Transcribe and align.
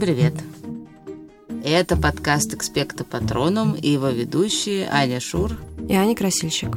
Всем 0.00 0.14
привет! 0.14 0.32
Это 1.62 1.94
подкаст 1.94 2.54
«Экспекта 2.54 3.04
Патроном» 3.04 3.74
и 3.74 3.90
его 3.90 4.08
ведущие 4.08 4.88
Аня 4.90 5.20
Шур 5.20 5.58
и 5.90 5.94
Аня 5.94 6.16
Красильщик. 6.16 6.74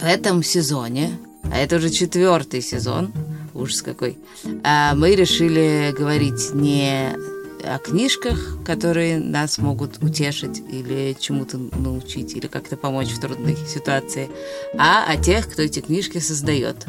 В 0.00 0.02
этом 0.02 0.42
сезоне, 0.42 1.16
а 1.44 1.58
это 1.58 1.76
уже 1.76 1.90
четвертый 1.90 2.62
сезон, 2.62 3.12
ужас 3.54 3.82
какой, 3.82 4.18
а 4.64 4.96
мы 4.96 5.14
решили 5.14 5.94
говорить 5.96 6.54
не 6.54 7.16
о 7.62 7.78
книжках, 7.78 8.58
которые 8.64 9.20
нас 9.20 9.58
могут 9.58 10.02
утешить 10.02 10.58
или 10.58 11.16
чему-то 11.20 11.58
научить, 11.58 12.34
или 12.34 12.48
как-то 12.48 12.76
помочь 12.76 13.10
в 13.10 13.20
трудной 13.20 13.56
ситуации, 13.68 14.28
а 14.76 15.04
о 15.08 15.16
тех, 15.16 15.48
кто 15.48 15.62
эти 15.62 15.78
книжки 15.78 16.18
создает, 16.18 16.84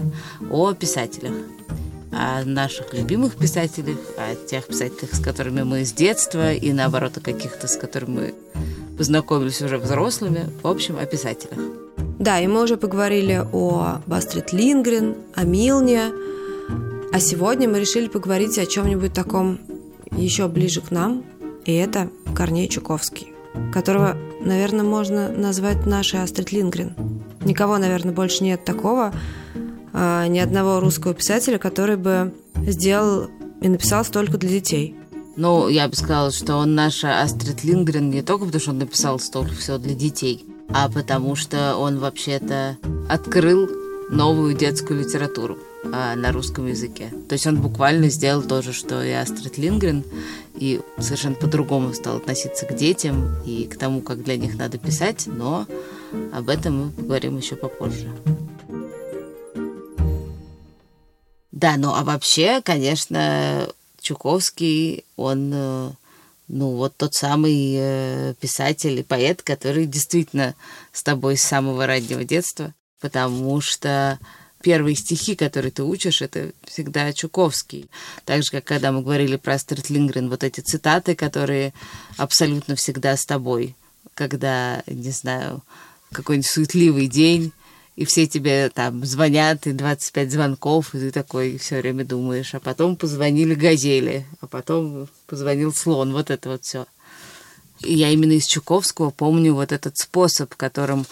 о 0.49 0.73
писателях 0.73 1.33
о 2.17 2.43
наших 2.45 2.93
любимых 2.95 3.35
писателях, 3.35 3.97
о 4.17 4.33
тех 4.47 4.65
писателях, 4.65 5.13
с 5.13 5.19
которыми 5.19 5.61
мы 5.61 5.85
с 5.85 5.93
детства, 5.93 6.51
и 6.51 6.73
наоборот, 6.73 7.17
о 7.17 7.21
каких-то, 7.21 7.67
с 7.67 7.77
которыми 7.77 8.09
мы 8.09 8.33
познакомились 8.97 9.61
уже 9.61 9.77
взрослыми. 9.77 10.49
В 10.63 10.67
общем, 10.67 10.97
о 10.97 11.05
писателях. 11.05 11.59
Да, 12.17 12.39
и 12.39 12.47
мы 12.47 12.63
уже 12.63 12.77
поговорили 12.77 13.45
о 13.53 14.01
Бастрид 14.07 14.51
Лингрен, 14.51 15.15
о 15.35 15.43
Милне, 15.43 16.11
а 17.13 17.19
сегодня 17.19 17.69
мы 17.69 17.79
решили 17.79 18.07
поговорить 18.07 18.57
о 18.57 18.65
чем-нибудь 18.65 19.13
таком 19.13 19.59
еще 20.11 20.47
ближе 20.47 20.81
к 20.81 20.89
нам, 20.89 21.23
и 21.65 21.73
это 21.75 22.09
Корней 22.35 22.67
Чуковский, 22.67 23.27
которого, 23.71 24.17
наверное, 24.41 24.83
можно 24.83 25.29
назвать 25.29 25.85
нашей 25.85 26.23
Астрид 26.23 26.51
Лингрен. 26.51 26.95
Никого, 27.45 27.77
наверное, 27.77 28.13
больше 28.13 28.43
нет 28.43 28.65
такого, 28.65 29.13
ни 29.93 30.39
одного 30.39 30.79
русского 30.79 31.13
писателя, 31.13 31.57
который 31.57 31.97
бы 31.97 32.33
сделал 32.55 33.29
и 33.61 33.67
написал 33.67 34.05
столько 34.05 34.37
для 34.37 34.49
детей. 34.49 34.95
Ну, 35.35 35.67
я 35.69 35.87
бы 35.87 35.95
сказала, 35.95 36.31
что 36.31 36.55
он 36.55 36.73
наша 36.73 37.21
Астрид 37.21 37.63
Лингрен 37.63 38.09
не 38.09 38.23
только 38.23 38.45
потому, 38.45 38.59
что 38.61 38.71
он 38.71 38.79
написал 38.79 39.19
столько 39.19 39.53
всего 39.53 39.77
для 39.77 39.93
детей, 39.93 40.45
а 40.69 40.89
потому 40.89 41.35
что 41.35 41.75
он 41.77 41.99
вообще-то 41.99 42.77
открыл 43.07 43.69
новую 44.09 44.55
детскую 44.55 45.01
литературу 45.01 45.57
а, 45.93 46.15
на 46.15 46.31
русском 46.31 46.65
языке. 46.65 47.11
То 47.29 47.33
есть 47.33 47.45
он 47.45 47.61
буквально 47.61 48.09
сделал 48.09 48.41
то 48.41 48.61
же, 48.61 48.73
что 48.73 49.03
и 49.03 49.11
Астрид 49.11 49.57
Лингрен, 49.57 50.03
и 50.55 50.81
совершенно 50.97 51.35
по-другому 51.35 51.93
стал 51.93 52.17
относиться 52.17 52.65
к 52.65 52.75
детям 52.75 53.35
и 53.45 53.65
к 53.65 53.77
тому, 53.77 54.01
как 54.01 54.23
для 54.23 54.37
них 54.37 54.57
надо 54.57 54.77
писать, 54.77 55.25
но 55.27 55.67
об 56.33 56.49
этом 56.49 56.85
мы 56.85 56.89
поговорим 56.91 57.37
еще 57.37 57.55
попозже. 57.55 58.07
Да, 61.57 61.75
ну 61.75 61.91
а 61.95 62.03
вообще, 62.03 62.61
конечно, 62.61 63.67
Чуковский, 63.99 65.03
он, 65.15 65.51
э, 65.51 65.89
ну 66.49 66.75
вот 66.75 66.95
тот 66.97 67.15
самый 67.15 67.73
э, 67.75 68.35
писатель 68.39 68.99
и 68.99 69.01
поэт, 69.01 69.41
который 69.41 69.87
действительно 69.87 70.53
с 70.93 71.01
тобой 71.01 71.35
с 71.35 71.41
самого 71.41 71.87
раннего 71.87 72.23
детства, 72.23 72.75
потому 73.01 73.59
что 73.59 74.19
первые 74.61 74.95
стихи, 74.95 75.35
которые 75.35 75.71
ты 75.71 75.81
учишь, 75.81 76.21
это 76.21 76.51
всегда 76.63 77.11
Чуковский. 77.11 77.89
Так 78.23 78.43
же, 78.43 78.51
как 78.51 78.63
когда 78.63 78.91
мы 78.91 79.01
говорили 79.01 79.35
про 79.37 79.55
Астрид 79.55 79.89
Лингрен, 79.89 80.29
вот 80.29 80.43
эти 80.43 80.59
цитаты, 80.59 81.15
которые 81.15 81.73
абсолютно 82.17 82.75
всегда 82.75 83.17
с 83.17 83.25
тобой, 83.25 83.75
когда, 84.13 84.83
не 84.85 85.09
знаю, 85.09 85.63
какой-нибудь 86.11 86.51
суетливый 86.51 87.07
день, 87.07 87.51
и 87.97 88.05
все 88.05 88.27
тебе 88.27 88.69
там 88.69 89.03
звонят, 89.03 89.65
и 89.65 89.73
25 89.73 90.31
звонков, 90.31 90.93
и 90.93 90.99
ты 90.99 91.11
такой 91.11 91.57
все 91.57 91.81
время 91.81 92.05
думаешь. 92.05 92.53
А 92.53 92.59
потом 92.59 92.95
позвонили 92.95 93.55
газели, 93.55 94.27
а 94.39 94.45
потом 94.45 95.09
позвонил 95.25 95.73
слон, 95.73 96.13
вот 96.13 96.29
это 96.29 96.49
вот 96.49 96.63
все. 96.63 96.85
И 97.81 97.95
я 97.95 98.11
именно 98.11 98.33
из 98.33 98.45
Чуковского 98.45 99.09
помню 99.09 99.55
вот 99.55 99.71
этот 99.71 99.97
способ, 99.97 100.53
которым 100.53 101.07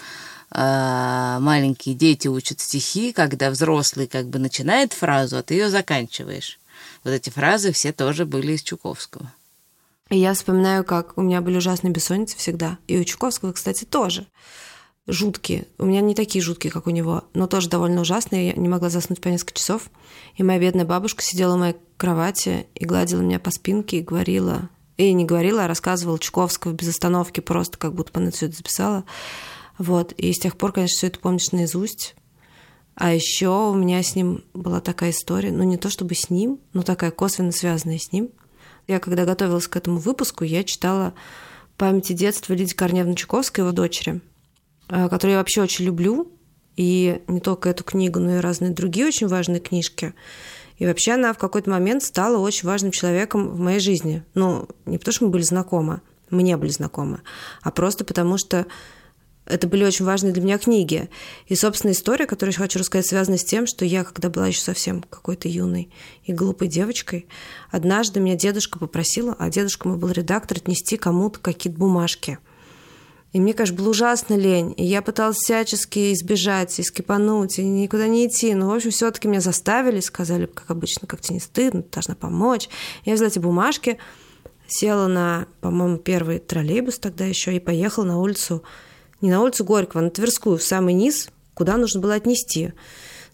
э, 0.52 1.38
маленькие 1.40 1.96
дети 1.96 2.28
учат 2.28 2.60
стихи, 2.60 3.14
когда 3.14 3.50
взрослый 3.50 4.06
как 4.06 4.28
бы 4.28 4.38
начинает 4.38 4.94
фразу, 4.94 5.38
а 5.38 5.44
ты 5.44 5.56
ее 5.56 5.72
заканчиваешь. 5.72 6.60
Вот 7.04 7.12
эти 7.12 7.32
фразы 7.32 7.72
все 7.72 7.94
тоже 7.94 8.28
были 8.28 8.52
из 8.54 8.62
Чуковского. 8.62 9.34
И 10.12 10.20
я 10.20 10.36
вспоминаю, 10.36 10.84
как 10.84 11.18
у 11.18 11.24
меня 11.24 11.42
были 11.42 11.58
ужасные 11.58 11.92
бессонницы 11.92 12.38
всегда. 12.38 12.78
И 12.86 12.96
у 13.00 13.04
Чуковского, 13.04 13.54
кстати, 13.54 13.86
тоже 13.86 14.28
жуткие. 15.08 15.68
У 15.78 15.86
меня 15.86 16.02
не 16.02 16.16
такие 16.16 16.44
жуткие, 16.44 16.72
как 16.72 16.88
у 16.88 16.90
него, 16.90 17.26
но 17.34 17.48
тоже 17.48 17.70
довольно 17.70 18.02
ужасные. 18.02 18.50
Я 18.50 18.54
не 18.54 18.68
могла 18.68 18.90
заснуть 18.90 19.22
по 19.22 19.28
несколько 19.28 19.54
часов. 19.54 19.90
И 20.36 20.44
моя 20.44 20.60
бедная 20.60 20.86
бабушка 20.86 21.22
сидела 21.22 21.56
в 21.56 21.60
моей 21.60 21.76
кровати 21.98 22.68
и 22.76 22.86
гладила 22.86 23.22
меня 23.22 23.40
по 23.40 23.52
спинке 23.52 24.00
и 24.00 24.02
говорила... 24.02 24.70
И 24.98 25.12
не 25.12 25.26
говорила, 25.26 25.66
а 25.66 25.68
рассказывала 25.68 26.18
Чуковского 26.18 26.72
без 26.72 26.88
остановки, 26.88 27.42
просто 27.42 27.78
как 27.78 27.94
будто 27.94 28.18
она 28.18 28.32
все 28.32 28.46
это 28.46 28.56
записала. 28.56 29.04
Вот. 29.78 30.14
И 30.14 30.32
с 30.32 30.40
тех 30.40 30.56
пор, 30.56 30.72
конечно, 30.72 30.96
все 30.96 31.08
это 31.08 31.20
помнишь 31.20 31.52
наизусть. 31.52 32.16
А 32.96 33.14
еще 33.14 33.50
у 33.50 33.74
меня 33.74 34.02
с 34.02 34.16
ним 34.16 34.46
была 34.54 34.80
такая 34.80 35.12
история, 35.12 35.52
ну 35.52 35.64
не 35.64 35.76
то 35.76 35.90
чтобы 35.90 36.16
с 36.16 36.30
ним, 36.30 36.62
но 36.72 36.82
такая 36.82 37.12
косвенно 37.12 37.52
связанная 37.52 38.00
с 38.00 38.14
ним. 38.14 38.30
Я 38.88 39.02
когда 39.02 39.26
готовилась 39.26 39.68
к 39.68 39.76
этому 39.76 40.00
выпуску, 40.00 40.46
я 40.46 40.64
читала 40.64 41.14
«Памяти 41.76 42.14
детства» 42.14 42.54
Лидии 42.54 42.74
Корневны 42.74 43.16
Чуковской, 43.16 43.64
его 43.64 43.74
дочери– 43.74 44.22
Э, 44.90 45.10
которую 45.10 45.34
я 45.34 45.40
вообще 45.40 45.62
очень 45.62 45.86
люблю, 45.86 46.32
и 46.76 47.22
не 47.28 47.40
только 47.40 47.70
эту 47.70 47.84
книгу, 47.84 48.20
но 48.20 48.36
и 48.36 48.40
разные 48.40 48.72
другие 48.72 49.08
очень 49.08 49.28
важные 49.28 49.60
книжки. 49.60 50.14
И 50.78 50.86
вообще 50.86 51.14
она 51.14 51.34
в 51.34 51.38
какой-то 51.38 51.70
момент 51.70 52.04
стала 52.04 52.38
очень 52.38 52.68
важным 52.68 52.92
человеком 52.92 53.50
в 53.50 53.60
моей 53.60 53.80
жизни. 53.80 54.24
Ну, 54.34 54.68
не 54.86 54.98
потому 54.98 55.14
что 55.14 55.26
мы 55.26 55.32
были 55.32 55.42
знакомы, 55.42 56.02
мы 56.30 56.44
не 56.44 56.58
были 56.58 56.70
знакомы, 56.70 57.22
а 57.62 57.72
просто 57.72 58.04
потому 58.04 58.38
что 58.38 58.66
это 59.46 59.68
были 59.68 59.86
очень 59.86 60.06
важные 60.06 60.34
для 60.34 60.42
меня 60.42 60.58
книги. 60.58 61.10
И, 61.48 61.56
собственно, 61.56 61.92
история, 61.92 62.26
которую 62.26 62.54
я 62.54 62.60
хочу 62.60 62.80
рассказать, 62.80 63.08
связана 63.08 63.38
с 63.38 63.44
тем, 63.44 63.68
что 63.68 63.86
я, 63.86 64.04
когда 64.04 64.30
была 64.30 64.48
еще 64.48 64.60
совсем 64.60 65.04
какой-то 65.04 65.48
юной 65.48 65.92
и 66.24 66.34
глупой 66.34 66.68
девочкой, 66.68 67.28
однажды 67.72 68.20
меня 68.20 68.36
дедушка 68.36 68.80
попросила, 68.80 69.36
а 69.38 69.50
дедушка 69.50 69.88
мой 69.88 69.98
был 69.98 70.10
редактор, 70.10 70.58
отнести 70.58 70.98
кому-то 70.98 71.40
какие-то 71.40 71.80
бумажки– 71.80 72.38
и 73.36 73.40
мне, 73.42 73.54
конечно, 73.54 73.76
было 73.76 73.90
ужасно 73.90 74.36
лень. 74.36 74.74
И 74.78 74.86
я 74.86 75.02
пыталась 75.02 75.36
всячески 75.36 76.14
избежать, 76.14 76.80
и 76.80 76.84
скипануть, 76.84 77.60
и 77.60 77.66
никуда 77.66 78.08
не 78.08 78.28
идти. 78.28 78.54
Но, 78.54 78.70
в 78.70 78.74
общем, 78.74 78.92
все 78.92 79.12
таки 79.12 79.28
меня 79.28 79.42
заставили, 79.42 80.00
сказали, 80.00 80.46
как 80.46 80.72
обычно, 80.72 81.06
как 81.06 81.20
тебе 81.20 81.34
не 81.34 81.40
стыдно, 81.42 81.82
ты 81.82 81.90
должна 81.92 82.16
помочь. 82.16 82.70
Я 83.04 83.14
взяла 83.14 83.28
эти 83.28 83.40
бумажки, 83.40 83.98
села 84.70 85.08
на, 85.08 85.48
по-моему, 85.60 85.98
первый 85.98 86.40
троллейбус 86.40 86.98
тогда 86.98 87.26
еще 87.26 87.54
и 87.54 87.60
поехала 87.60 88.06
на 88.06 88.22
улицу, 88.22 88.64
не 89.20 89.32
на 89.32 89.42
улицу 89.42 89.66
Горького, 89.66 90.00
а 90.00 90.06
на 90.06 90.12
Тверскую, 90.12 90.58
в 90.58 90.64
самый 90.64 90.94
низ, 90.94 91.28
куда 91.56 91.76
нужно 91.76 92.00
было 92.00 92.14
отнести. 92.14 92.72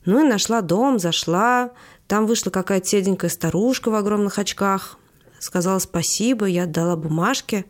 Ну 0.05 0.25
и 0.25 0.27
нашла 0.27 0.61
дом, 0.61 0.97
зашла, 0.97 1.73
там 2.07 2.25
вышла 2.25 2.49
какая-то 2.49 2.87
седенькая 2.87 3.29
старушка 3.29 3.91
в 3.91 3.93
огромных 3.93 4.39
очках, 4.39 4.97
сказала 5.37 5.77
спасибо, 5.77 6.47
я 6.47 6.63
отдала 6.63 6.95
бумажки. 6.95 7.67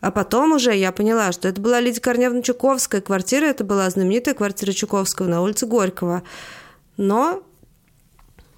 А 0.00 0.10
потом 0.10 0.52
уже 0.52 0.74
я 0.74 0.92
поняла, 0.92 1.30
что 1.32 1.48
это 1.48 1.60
была 1.60 1.80
Лидия 1.80 2.00
Корневна 2.00 2.42
Чуковская. 2.42 3.00
Квартира 3.00 3.44
это 3.44 3.64
была 3.64 3.88
знаменитая 3.90 4.34
квартира 4.34 4.72
Чуковского 4.72 5.26
на 5.26 5.42
улице 5.42 5.66
Горького. 5.66 6.22
Но 6.96 7.42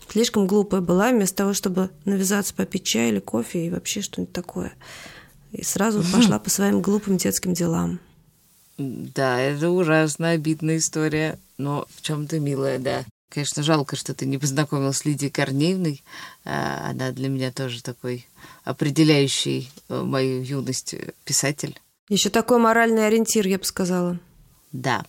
слишком 0.09 0.47
глупая 0.47 0.81
была, 0.81 1.11
вместо 1.11 1.39
того, 1.39 1.53
чтобы 1.53 1.91
навязаться 2.05 2.55
попить 2.55 2.85
чай 2.85 3.09
или 3.09 3.19
кофе 3.19 3.67
и 3.67 3.71
вообще 3.71 4.03
что-нибудь 4.03 4.33
такое. 4.33 4.73
И 5.51 5.65
сразу 5.65 6.03
пошла 6.13 6.39
по 6.39 6.49
своим 6.49 6.81
глупым 6.81 7.17
детским 7.17 7.55
делам. 7.55 7.99
Да, 8.79 9.41
это 9.41 9.71
ужасно 9.71 10.31
обидная 10.31 10.79
история, 10.79 11.39
но 11.59 11.87
в 11.95 12.03
чем-то 12.03 12.39
милая, 12.41 12.79
да. 12.79 13.05
Конечно, 13.33 13.63
жалко, 13.63 13.97
что 13.97 14.13
ты 14.13 14.27
не 14.27 14.37
познакомилась 14.37 14.99
с 14.99 15.05
Лидией 15.07 15.31
Корнеевной. 15.31 16.05
А, 16.45 16.91
она 16.91 17.13
для 17.13 17.31
меня 17.31 17.51
тоже 17.51 17.83
такой 17.83 18.27
определяющий 18.63 19.71
э, 19.89 20.03
мою 20.03 20.43
юность 20.43 20.93
э, 20.93 21.13
писатель. 21.25 21.81
Еще 22.11 22.29
такой 22.29 22.59
моральный 22.59 23.07
ориентир, 23.07 23.47
я 23.47 23.57
бы 23.57 23.65
сказала. 23.65 24.19
Да. 24.73 25.07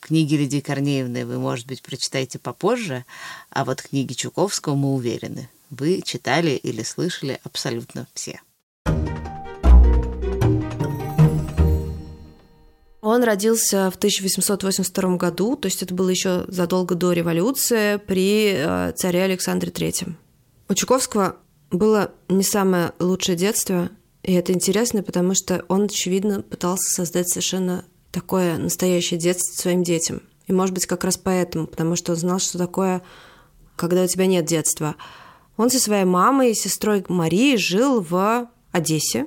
Книги 0.00 0.34
Лидии 0.34 0.60
Корнеевны 0.60 1.24
вы, 1.24 1.38
может 1.38 1.66
быть, 1.66 1.80
прочитаете 1.80 2.38
попозже, 2.38 3.06
а 3.48 3.64
вот 3.64 3.80
книги 3.80 4.12
Чуковского 4.12 4.74
мы 4.74 4.92
уверены. 4.92 5.48
Вы 5.70 6.02
читали 6.04 6.50
или 6.50 6.82
слышали 6.82 7.40
абсолютно 7.42 8.06
все. 8.12 8.42
Он 13.06 13.22
родился 13.22 13.88
в 13.92 13.94
1882 13.94 15.16
году, 15.16 15.54
то 15.54 15.66
есть 15.66 15.80
это 15.80 15.94
было 15.94 16.08
еще 16.08 16.44
задолго 16.48 16.96
до 16.96 17.12
революции 17.12 17.98
при 17.98 18.54
э, 18.56 18.92
царе 18.96 19.22
Александре 19.22 19.70
III. 19.70 20.14
У 20.68 20.74
Чуковского 20.74 21.36
было 21.70 22.10
не 22.28 22.42
самое 22.42 22.94
лучшее 22.98 23.36
детство, 23.36 23.90
и 24.24 24.32
это 24.32 24.52
интересно, 24.52 25.04
потому 25.04 25.36
что 25.36 25.64
он, 25.68 25.84
очевидно, 25.84 26.42
пытался 26.42 26.92
создать 26.92 27.28
совершенно 27.28 27.84
такое 28.10 28.58
настоящее 28.58 29.20
детство 29.20 29.62
своим 29.62 29.84
детям. 29.84 30.20
И, 30.48 30.52
может 30.52 30.74
быть, 30.74 30.86
как 30.86 31.04
раз 31.04 31.16
поэтому, 31.16 31.68
потому 31.68 31.94
что 31.94 32.10
он 32.10 32.18
знал, 32.18 32.40
что 32.40 32.58
такое, 32.58 33.02
когда 33.76 34.02
у 34.02 34.06
тебя 34.08 34.26
нет 34.26 34.46
детства. 34.46 34.96
Он 35.56 35.70
со 35.70 35.78
своей 35.78 36.06
мамой 36.06 36.50
и 36.50 36.54
сестрой 36.54 37.04
Марией 37.06 37.56
жил 37.56 38.00
в 38.00 38.50
Одессе. 38.72 39.26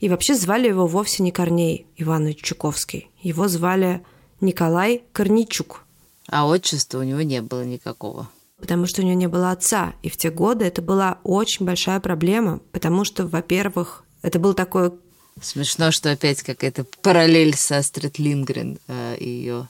И 0.00 0.08
вообще 0.08 0.34
звали 0.34 0.68
его 0.68 0.86
вовсе 0.86 1.22
не 1.22 1.30
Корней 1.30 1.86
Иванович 1.96 2.42
Чуковский. 2.42 3.10
Его 3.20 3.48
звали 3.48 4.02
Николай 4.40 5.02
Корничук. 5.12 5.84
А 6.26 6.46
отчества 6.46 7.00
у 7.00 7.02
него 7.02 7.20
не 7.20 7.42
было 7.42 7.64
никакого. 7.64 8.28
Потому 8.58 8.86
что 8.86 9.02
у 9.02 9.04
него 9.04 9.16
не 9.16 9.28
было 9.28 9.50
отца. 9.50 9.94
И 10.02 10.08
в 10.08 10.16
те 10.16 10.30
годы 10.30 10.64
это 10.64 10.80
была 10.80 11.18
очень 11.22 11.66
большая 11.66 12.00
проблема, 12.00 12.60
потому 12.72 13.04
что, 13.04 13.26
во-первых, 13.26 14.04
это 14.22 14.38
был 14.38 14.54
такой... 14.54 14.92
Смешно, 15.40 15.90
что 15.90 16.10
опять 16.10 16.42
какая-то 16.42 16.84
параллель 17.02 17.54
со 17.56 17.78
Астрид 17.78 18.18
Лингрен 18.18 18.78
э, 18.88 19.16
и 19.16 19.28
ее 19.28 19.68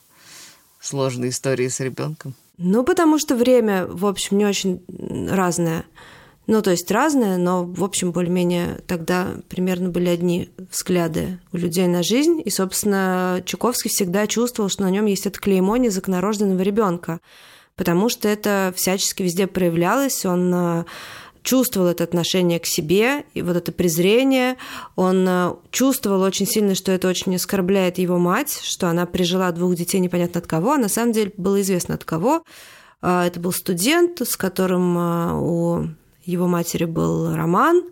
сложной 0.80 1.28
истории 1.28 1.68
с 1.68 1.80
ребенком. 1.80 2.34
Ну, 2.58 2.82
потому 2.82 3.18
что 3.18 3.36
время, 3.36 3.86
в 3.86 4.06
общем, 4.06 4.38
не 4.38 4.46
очень 4.46 4.82
разное. 5.28 5.84
Ну, 6.50 6.62
то 6.62 6.72
есть 6.72 6.90
разное, 6.90 7.36
но, 7.36 7.64
в 7.64 7.84
общем, 7.84 8.10
более-менее 8.10 8.80
тогда 8.88 9.36
примерно 9.48 9.88
были 9.88 10.08
одни 10.08 10.50
взгляды 10.72 11.38
у 11.52 11.56
людей 11.56 11.86
на 11.86 12.02
жизнь. 12.02 12.42
И, 12.44 12.50
собственно, 12.50 13.40
Чуковский 13.46 13.88
всегда 13.88 14.26
чувствовал, 14.26 14.68
что 14.68 14.82
на 14.82 14.90
нем 14.90 15.06
есть 15.06 15.26
это 15.26 15.38
клеймо 15.38 15.76
незаконорожденного 15.76 16.60
ребенка, 16.62 17.20
потому 17.76 18.08
что 18.08 18.26
это 18.26 18.74
всячески 18.74 19.22
везде 19.22 19.46
проявлялось. 19.46 20.26
Он 20.26 20.52
э, 20.52 20.84
чувствовал 21.44 21.86
это 21.86 22.02
отношение 22.02 22.58
к 22.58 22.66
себе 22.66 23.24
и 23.32 23.42
вот 23.42 23.56
это 23.56 23.70
презрение. 23.70 24.56
Он 24.96 25.24
э, 25.28 25.54
чувствовал 25.70 26.20
очень 26.22 26.48
сильно, 26.48 26.74
что 26.74 26.90
это 26.90 27.06
очень 27.06 27.36
оскорбляет 27.36 27.98
его 27.98 28.18
мать, 28.18 28.58
что 28.64 28.88
она 28.88 29.06
прижила 29.06 29.52
двух 29.52 29.76
детей 29.76 30.00
непонятно 30.00 30.40
от 30.40 30.48
кого, 30.48 30.72
а 30.72 30.78
на 30.78 30.88
самом 30.88 31.12
деле 31.12 31.32
было 31.36 31.60
известно 31.60 31.94
от 31.94 32.02
кого. 32.02 32.42
Э, 33.02 33.22
это 33.24 33.38
был 33.38 33.52
студент, 33.52 34.20
с 34.20 34.36
которым 34.36 34.96
у 34.96 35.90
его 36.24 36.46
матери 36.46 36.84
был 36.84 37.34
роман, 37.34 37.84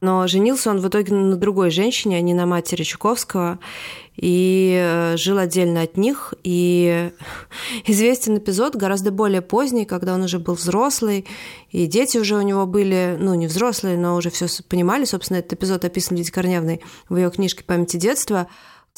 но 0.00 0.26
женился 0.28 0.70
он 0.70 0.78
в 0.78 0.88
итоге 0.88 1.12
на 1.12 1.36
другой 1.36 1.70
женщине, 1.70 2.18
а 2.18 2.20
не 2.20 2.32
на 2.32 2.46
матери 2.46 2.84
Чуковского, 2.84 3.58
и 4.16 4.76
э, 4.80 5.16
жил 5.16 5.38
отдельно 5.38 5.82
от 5.82 5.96
них. 5.96 6.34
И 6.44 7.10
известен 7.86 8.38
эпизод 8.38 8.76
гораздо 8.76 9.10
более 9.10 9.42
поздний, 9.42 9.84
когда 9.84 10.14
он 10.14 10.22
уже 10.22 10.38
был 10.38 10.54
взрослый, 10.54 11.26
и 11.70 11.86
дети 11.86 12.18
уже 12.18 12.36
у 12.36 12.42
него 12.42 12.66
были, 12.66 13.16
ну, 13.18 13.34
не 13.34 13.48
взрослые, 13.48 13.98
но 13.98 14.14
уже 14.16 14.30
все 14.30 14.46
понимали. 14.68 15.04
Собственно, 15.04 15.38
этот 15.38 15.54
эпизод 15.54 15.84
описан 15.84 16.16
Лидией 16.16 16.32
Корневной 16.32 16.80
в 17.08 17.16
ее 17.16 17.30
книжке 17.30 17.64
«Памяти 17.64 17.96
детства», 17.96 18.48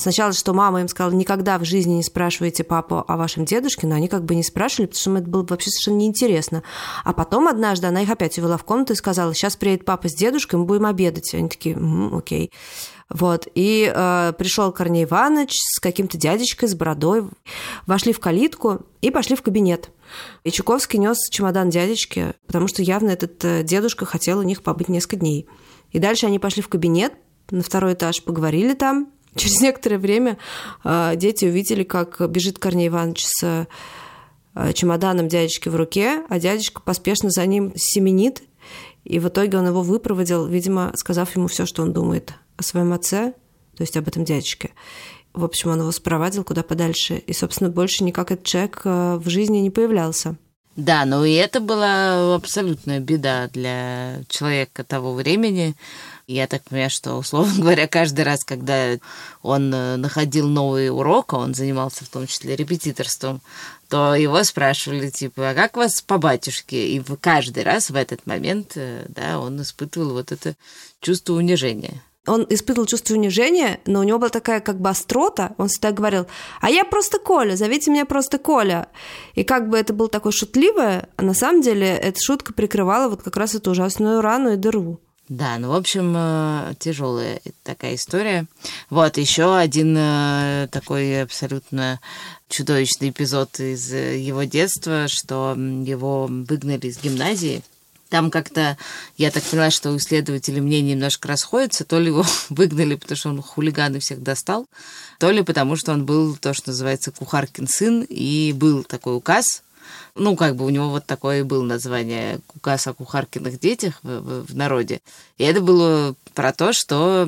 Сначала, 0.00 0.32
что 0.32 0.54
мама 0.54 0.80
им 0.80 0.88
сказала, 0.88 1.12
никогда 1.12 1.58
в 1.58 1.64
жизни 1.64 1.92
не 1.92 2.02
спрашивайте 2.02 2.64
папу 2.64 3.04
о 3.06 3.16
вашем 3.18 3.44
дедушке, 3.44 3.86
но 3.86 3.96
они 3.96 4.08
как 4.08 4.24
бы 4.24 4.34
не 4.34 4.42
спрашивали, 4.42 4.86
потому 4.86 4.98
что 4.98 5.10
им 5.10 5.16
это 5.16 5.28
было 5.28 5.46
вообще 5.46 5.68
совершенно 5.68 5.96
неинтересно. 5.96 6.62
А 7.04 7.12
потом 7.12 7.48
однажды 7.48 7.86
она 7.86 8.00
их 8.00 8.08
опять 8.08 8.38
увела 8.38 8.56
в 8.56 8.64
комнату 8.64 8.94
и 8.94 8.96
сказала, 8.96 9.34
сейчас 9.34 9.56
приедет 9.56 9.84
папа 9.84 10.08
с 10.08 10.14
дедушкой, 10.14 10.58
мы 10.58 10.64
будем 10.64 10.86
обедать. 10.86 11.34
Они 11.34 11.50
такие, 11.50 11.74
м-м, 11.74 12.16
окей. 12.16 12.50
Вот. 13.10 13.46
И 13.54 13.92
э, 13.94 14.32
пришел 14.38 14.72
Корней 14.72 15.04
Иванович 15.04 15.58
с 15.58 15.80
каким-то 15.80 16.16
дядечкой, 16.16 16.70
с 16.70 16.74
бородой. 16.74 17.28
Вошли 17.86 18.14
в 18.14 18.20
калитку 18.20 18.86
и 19.02 19.10
пошли 19.10 19.36
в 19.36 19.42
кабинет. 19.42 19.90
И 20.44 20.50
Чуковский 20.50 20.98
нес 20.98 21.18
чемодан 21.30 21.68
дядечки, 21.68 22.32
потому 22.46 22.68
что 22.68 22.82
явно 22.82 23.10
этот 23.10 23.44
э, 23.44 23.62
дедушка 23.64 24.06
хотел 24.06 24.38
у 24.38 24.44
них 24.44 24.62
побыть 24.62 24.88
несколько 24.88 25.16
дней. 25.16 25.46
И 25.90 25.98
дальше 25.98 26.24
они 26.24 26.38
пошли 26.38 26.62
в 26.62 26.68
кабинет, 26.68 27.12
на 27.50 27.62
второй 27.62 27.92
этаж 27.92 28.22
поговорили 28.22 28.72
там, 28.72 29.10
Через 29.36 29.60
некоторое 29.60 29.98
время 29.98 30.38
э, 30.84 31.12
дети 31.16 31.44
увидели, 31.44 31.84
как 31.84 32.20
бежит 32.30 32.58
Корней 32.58 32.88
Иванович 32.88 33.26
с 33.26 33.66
э, 34.54 34.72
чемоданом 34.72 35.28
дядечки 35.28 35.68
в 35.68 35.76
руке, 35.76 36.24
а 36.28 36.38
дядечка 36.40 36.80
поспешно 36.80 37.30
за 37.30 37.46
ним 37.46 37.72
семенит, 37.76 38.42
и 39.04 39.18
в 39.18 39.28
итоге 39.28 39.58
он 39.58 39.66
его 39.66 39.82
выпроводил, 39.82 40.46
видимо, 40.46 40.92
сказав 40.96 41.34
ему 41.36 41.46
все, 41.46 41.64
что 41.64 41.82
он 41.82 41.92
думает 41.92 42.34
о 42.56 42.62
своем 42.62 42.92
отце, 42.92 43.34
то 43.76 43.82
есть 43.82 43.96
об 43.96 44.08
этом 44.08 44.24
дядечке. 44.24 44.70
В 45.32 45.44
общем, 45.44 45.70
он 45.70 45.80
его 45.80 45.92
спровадил 45.92 46.42
куда 46.42 46.62
подальше, 46.62 47.16
и, 47.16 47.32
собственно, 47.32 47.70
больше 47.70 48.02
никак 48.02 48.32
этот 48.32 48.44
человек 48.44 48.82
э, 48.84 49.16
в 49.16 49.28
жизни 49.28 49.58
не 49.58 49.70
появлялся. 49.70 50.36
Да, 50.76 51.04
но 51.04 51.24
и 51.24 51.32
это 51.34 51.60
была 51.60 52.34
абсолютная 52.34 53.00
беда 53.00 53.48
для 53.52 54.22
человека 54.28 54.84
того 54.84 55.14
времени, 55.14 55.74
я 56.32 56.46
так 56.46 56.62
понимаю, 56.62 56.90
что, 56.90 57.14
условно 57.14 57.52
говоря, 57.58 57.88
каждый 57.88 58.24
раз, 58.24 58.44
когда 58.44 58.96
он 59.42 59.74
э, 59.74 59.96
находил 59.96 60.48
новый 60.48 60.88
урок, 60.88 61.32
а 61.32 61.38
он 61.38 61.54
занимался 61.54 62.04
в 62.04 62.08
том 62.08 62.26
числе 62.26 62.54
репетиторством, 62.54 63.40
то 63.88 64.14
его 64.14 64.44
спрашивали, 64.44 65.10
типа, 65.10 65.50
а 65.50 65.54
как 65.54 65.76
вас 65.76 66.00
по 66.00 66.18
батюшке? 66.18 66.90
И 66.90 67.02
каждый 67.20 67.64
раз 67.64 67.90
в 67.90 67.96
этот 67.96 68.26
момент, 68.26 68.72
э, 68.76 69.06
да, 69.08 69.40
он 69.40 69.60
испытывал 69.60 70.12
вот 70.12 70.30
это 70.30 70.54
чувство 71.00 71.34
унижения 71.34 72.00
он 72.30 72.46
испытывал 72.48 72.86
чувство 72.86 73.14
унижения, 73.14 73.80
но 73.86 74.00
у 74.00 74.02
него 74.04 74.18
была 74.18 74.30
такая 74.30 74.60
как 74.60 74.80
бы 74.80 74.88
острота, 74.88 75.52
он 75.58 75.68
всегда 75.68 75.90
говорил, 75.90 76.26
а 76.60 76.70
я 76.70 76.84
просто 76.84 77.18
Коля, 77.18 77.56
зовите 77.56 77.90
меня 77.90 78.06
просто 78.06 78.38
Коля. 78.38 78.88
И 79.34 79.42
как 79.42 79.68
бы 79.68 79.76
это 79.76 79.92
было 79.92 80.08
такое 80.08 80.32
шутливое, 80.32 81.08
а 81.16 81.22
на 81.22 81.34
самом 81.34 81.60
деле 81.60 81.88
эта 81.88 82.20
шутка 82.20 82.52
прикрывала 82.52 83.08
вот 83.08 83.22
как 83.22 83.36
раз 83.36 83.54
эту 83.54 83.72
ужасную 83.72 84.20
рану 84.20 84.52
и 84.52 84.56
дыру. 84.56 85.00
Да, 85.28 85.58
ну, 85.58 85.70
в 85.70 85.74
общем, 85.74 86.12
э, 86.16 86.74
тяжелая 86.80 87.40
такая 87.62 87.94
история. 87.94 88.46
Вот 88.90 89.16
еще 89.16 89.56
один 89.56 89.94
э, 89.96 90.68
такой 90.72 91.22
абсолютно 91.22 92.00
чудовищный 92.48 93.10
эпизод 93.10 93.60
из 93.60 93.92
э, 93.92 94.18
его 94.18 94.42
детства, 94.42 95.06
что 95.06 95.54
его 95.56 96.26
выгнали 96.26 96.88
из 96.88 97.00
гимназии. 97.00 97.62
Там 98.10 98.30
как-то, 98.30 98.76
я 99.16 99.30
так 99.30 99.42
поняла, 99.44 99.70
что 99.70 99.90
у 99.90 99.96
исследователей 99.96 100.60
мнения 100.60 100.92
немножко 100.94 101.28
расходятся. 101.28 101.84
То 101.84 101.98
ли 101.98 102.08
его 102.08 102.26
выгнали, 102.50 102.96
потому 102.96 103.16
что 103.16 103.28
он 103.30 103.40
хулиган 103.40 103.96
и 103.96 104.00
всех 104.00 104.22
достал, 104.22 104.66
то 105.18 105.30
ли 105.30 105.42
потому, 105.42 105.76
что 105.76 105.92
он 105.92 106.04
был 106.04 106.36
то, 106.36 106.52
что 106.52 106.70
называется 106.70 107.12
кухаркин 107.12 107.68
сын, 107.68 108.02
и 108.08 108.52
был 108.52 108.82
такой 108.84 109.16
указ 109.16 109.62
ну, 110.14 110.36
как 110.36 110.56
бы 110.56 110.64
у 110.64 110.70
него 110.70 110.90
вот 110.90 111.06
такое 111.06 111.40
и 111.40 111.42
было 111.42 111.62
название 111.62 112.40
«Указ 112.54 112.86
о 112.86 112.94
кухаркиных 112.94 113.58
детях» 113.60 114.00
в, 114.02 114.20
в, 114.20 114.46
в 114.46 114.56
народе. 114.56 115.00
И 115.38 115.44
это 115.44 115.60
было 115.60 116.14
про 116.34 116.52
то, 116.52 116.72
что 116.72 117.26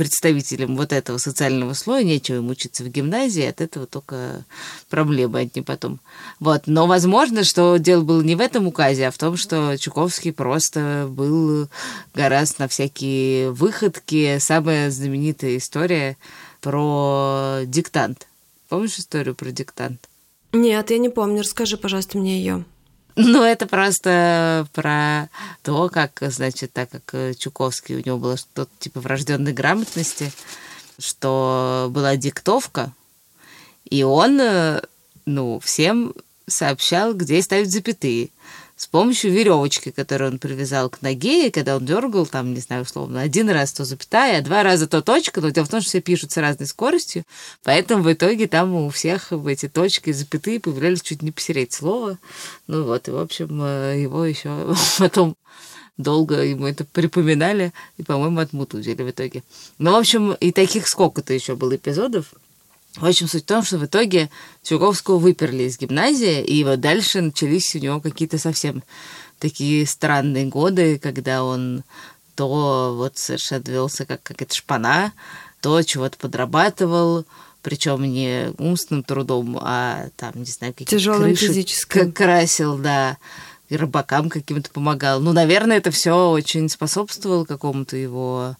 представителям 0.00 0.76
вот 0.76 0.94
этого 0.94 1.18
социального 1.18 1.74
слоя 1.74 2.02
нечего 2.02 2.36
им 2.36 2.48
учиться 2.48 2.84
в 2.84 2.88
гимназии, 2.88 3.44
от 3.44 3.60
этого 3.60 3.86
только 3.86 4.44
проблемы 4.88 5.40
одни 5.40 5.60
потом. 5.60 6.00
Вот. 6.38 6.62
Но 6.66 6.86
возможно, 6.86 7.44
что 7.44 7.76
дело 7.76 8.02
было 8.02 8.22
не 8.22 8.34
в 8.34 8.40
этом 8.40 8.66
указе, 8.66 9.06
а 9.06 9.10
в 9.10 9.18
том, 9.18 9.36
что 9.36 9.76
Чуковский 9.76 10.32
просто 10.32 11.06
был 11.10 11.68
гораздо 12.14 12.62
на 12.62 12.68
всякие 12.68 13.50
выходки. 13.50 14.38
Самая 14.38 14.90
знаменитая 14.90 15.58
история 15.58 16.16
про 16.62 17.60
диктант. 17.64 18.26
Помнишь 18.70 18.98
историю 18.98 19.34
про 19.34 19.50
диктант? 19.50 20.09
Нет, 20.52 20.90
я 20.90 20.98
не 20.98 21.08
помню. 21.08 21.42
Расскажи, 21.42 21.76
пожалуйста, 21.76 22.18
мне 22.18 22.38
ее. 22.38 22.64
Ну, 23.16 23.42
это 23.42 23.66
просто 23.66 24.66
про 24.72 25.28
то, 25.62 25.88
как, 25.88 26.18
значит, 26.20 26.72
так 26.72 26.90
как 26.90 27.36
Чуковский, 27.36 27.96
у 27.96 28.02
него 28.04 28.18
было 28.18 28.36
что-то 28.36 28.70
типа 28.78 29.00
врожденной 29.00 29.52
грамотности, 29.52 30.32
что 30.98 31.88
была 31.90 32.16
диктовка, 32.16 32.92
и 33.84 34.02
он, 34.04 34.40
э, 34.40 34.82
ну, 35.26 35.60
всем 35.60 36.14
сообщал, 36.46 37.14
где 37.14 37.42
ставить 37.42 37.70
запятые 37.70 38.30
с 38.80 38.86
помощью 38.86 39.30
веревочки, 39.30 39.90
которую 39.90 40.30
он 40.30 40.38
привязал 40.38 40.88
к 40.88 41.02
ноге, 41.02 41.48
и 41.48 41.50
когда 41.50 41.76
он 41.76 41.84
дергал, 41.84 42.24
там, 42.24 42.54
не 42.54 42.60
знаю, 42.60 42.84
условно, 42.84 43.20
один 43.20 43.50
раз 43.50 43.74
то 43.74 43.84
запятая, 43.84 44.38
а 44.38 44.42
два 44.42 44.62
раза 44.62 44.86
то 44.86 45.02
точка, 45.02 45.42
но 45.42 45.50
дело 45.50 45.66
в 45.66 45.68
том, 45.68 45.82
что 45.82 45.90
все 45.90 46.00
пишут 46.00 46.32
с 46.32 46.38
разной 46.38 46.66
скоростью, 46.66 47.24
поэтому 47.62 48.02
в 48.02 48.10
итоге 48.10 48.48
там 48.48 48.72
у 48.72 48.88
всех 48.88 49.32
эти 49.32 49.68
точки 49.68 50.08
и 50.08 50.12
запятые 50.14 50.60
появлялись 50.60 51.02
чуть 51.02 51.20
не 51.20 51.30
посереть 51.30 51.74
слова. 51.74 52.16
Ну 52.68 52.84
вот, 52.84 53.06
и, 53.06 53.10
в 53.10 53.18
общем, 53.18 53.60
э, 53.62 54.00
его 54.00 54.24
еще 54.24 54.74
потом 54.98 55.36
долго 55.98 56.42
ему 56.42 56.66
это 56.66 56.86
припоминали 56.86 57.74
и, 57.98 58.02
по-моему, 58.02 58.40
отмутузили 58.40 59.02
в 59.02 59.10
итоге. 59.10 59.42
Ну, 59.76 59.92
в 59.92 59.96
общем, 59.96 60.32
и 60.32 60.52
таких 60.52 60.88
сколько-то 60.88 61.34
еще 61.34 61.54
было 61.54 61.76
эпизодов. 61.76 62.32
В 62.96 63.06
общем, 63.06 63.28
суть 63.28 63.44
в 63.44 63.46
том, 63.46 63.62
что 63.62 63.78
в 63.78 63.84
итоге 63.84 64.30
Чуковского 64.62 65.18
выперли 65.18 65.64
из 65.64 65.78
гимназии, 65.78 66.42
и 66.42 66.64
вот 66.64 66.80
дальше 66.80 67.20
начались 67.20 67.74
у 67.76 67.78
него 67.78 68.00
какие-то 68.00 68.38
совсем 68.38 68.82
такие 69.38 69.86
странные 69.86 70.46
годы, 70.46 70.98
когда 70.98 71.44
он 71.44 71.84
то 72.34 72.94
вот 72.96 73.18
совершенно 73.18 73.68
велся 73.68 74.06
как 74.06 74.22
какая-то 74.22 74.54
шпана, 74.54 75.12
то 75.60 75.82
чего-то 75.82 76.16
подрабатывал, 76.16 77.26
причем 77.62 78.02
не 78.02 78.52
умственным 78.58 79.02
трудом, 79.02 79.58
а 79.60 80.08
там, 80.16 80.32
не 80.34 80.46
знаю, 80.46 80.72
какие-то 80.72 80.96
Тяжелым 80.96 81.36
физическим. 81.36 82.12
красил, 82.12 82.78
да, 82.78 83.18
и 83.68 83.76
рыбакам 83.76 84.30
каким-то 84.30 84.70
помогал. 84.70 85.20
Ну, 85.20 85.32
наверное, 85.32 85.76
это 85.76 85.90
все 85.90 86.30
очень 86.30 86.68
способствовало 86.68 87.44
какому-то 87.44 87.96
его, 87.96 88.56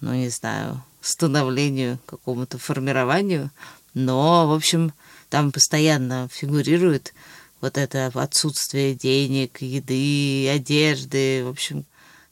ну, 0.00 0.14
не 0.14 0.28
знаю, 0.28 0.82
становлению, 1.06 1.98
какому-то 2.06 2.58
формированию. 2.58 3.50
Но, 3.94 4.48
в 4.48 4.52
общем, 4.52 4.92
там 5.28 5.52
постоянно 5.52 6.28
фигурирует 6.32 7.14
вот 7.60 7.78
это 7.78 8.10
отсутствие 8.14 8.94
денег, 8.94 9.62
еды, 9.62 10.48
одежды, 10.48 11.44
в 11.44 11.48
общем, 11.48 11.84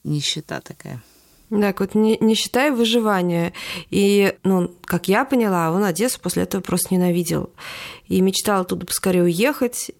нищета 0.04 0.60
такая. 0.60 1.02
Да, 1.50 1.74
вот 1.78 1.94
не, 1.94 2.16
нищета 2.18 2.68
и 2.68 2.70
выживание. 2.70 3.52
И, 3.90 4.34
ну, 4.42 4.74
как 4.86 5.08
я 5.08 5.26
поняла, 5.26 5.70
он 5.70 5.84
Одессу 5.84 6.18
после 6.18 6.44
этого 6.44 6.62
просто 6.62 6.94
ненавидел. 6.94 7.50
И 8.08 8.22
мечтал 8.22 8.62
оттуда 8.62 8.86
поскорее 8.86 9.24
уехать. 9.24 9.90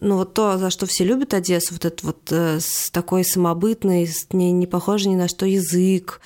Ну, 0.00 0.14
вот 0.14 0.34
то, 0.34 0.58
за 0.58 0.70
что 0.70 0.86
все 0.86 1.04
любят 1.04 1.34
Одессу, 1.34 1.74
вот 1.74 1.84
этот 1.84 2.02
вот 2.04 2.18
э, 2.30 2.60
такой 2.92 3.24
самобытный, 3.24 4.08
не, 4.30 4.52
не 4.52 4.68
похожий 4.68 5.10
ни 5.10 5.16
на 5.16 5.26
что 5.26 5.44
язык, 5.44 6.20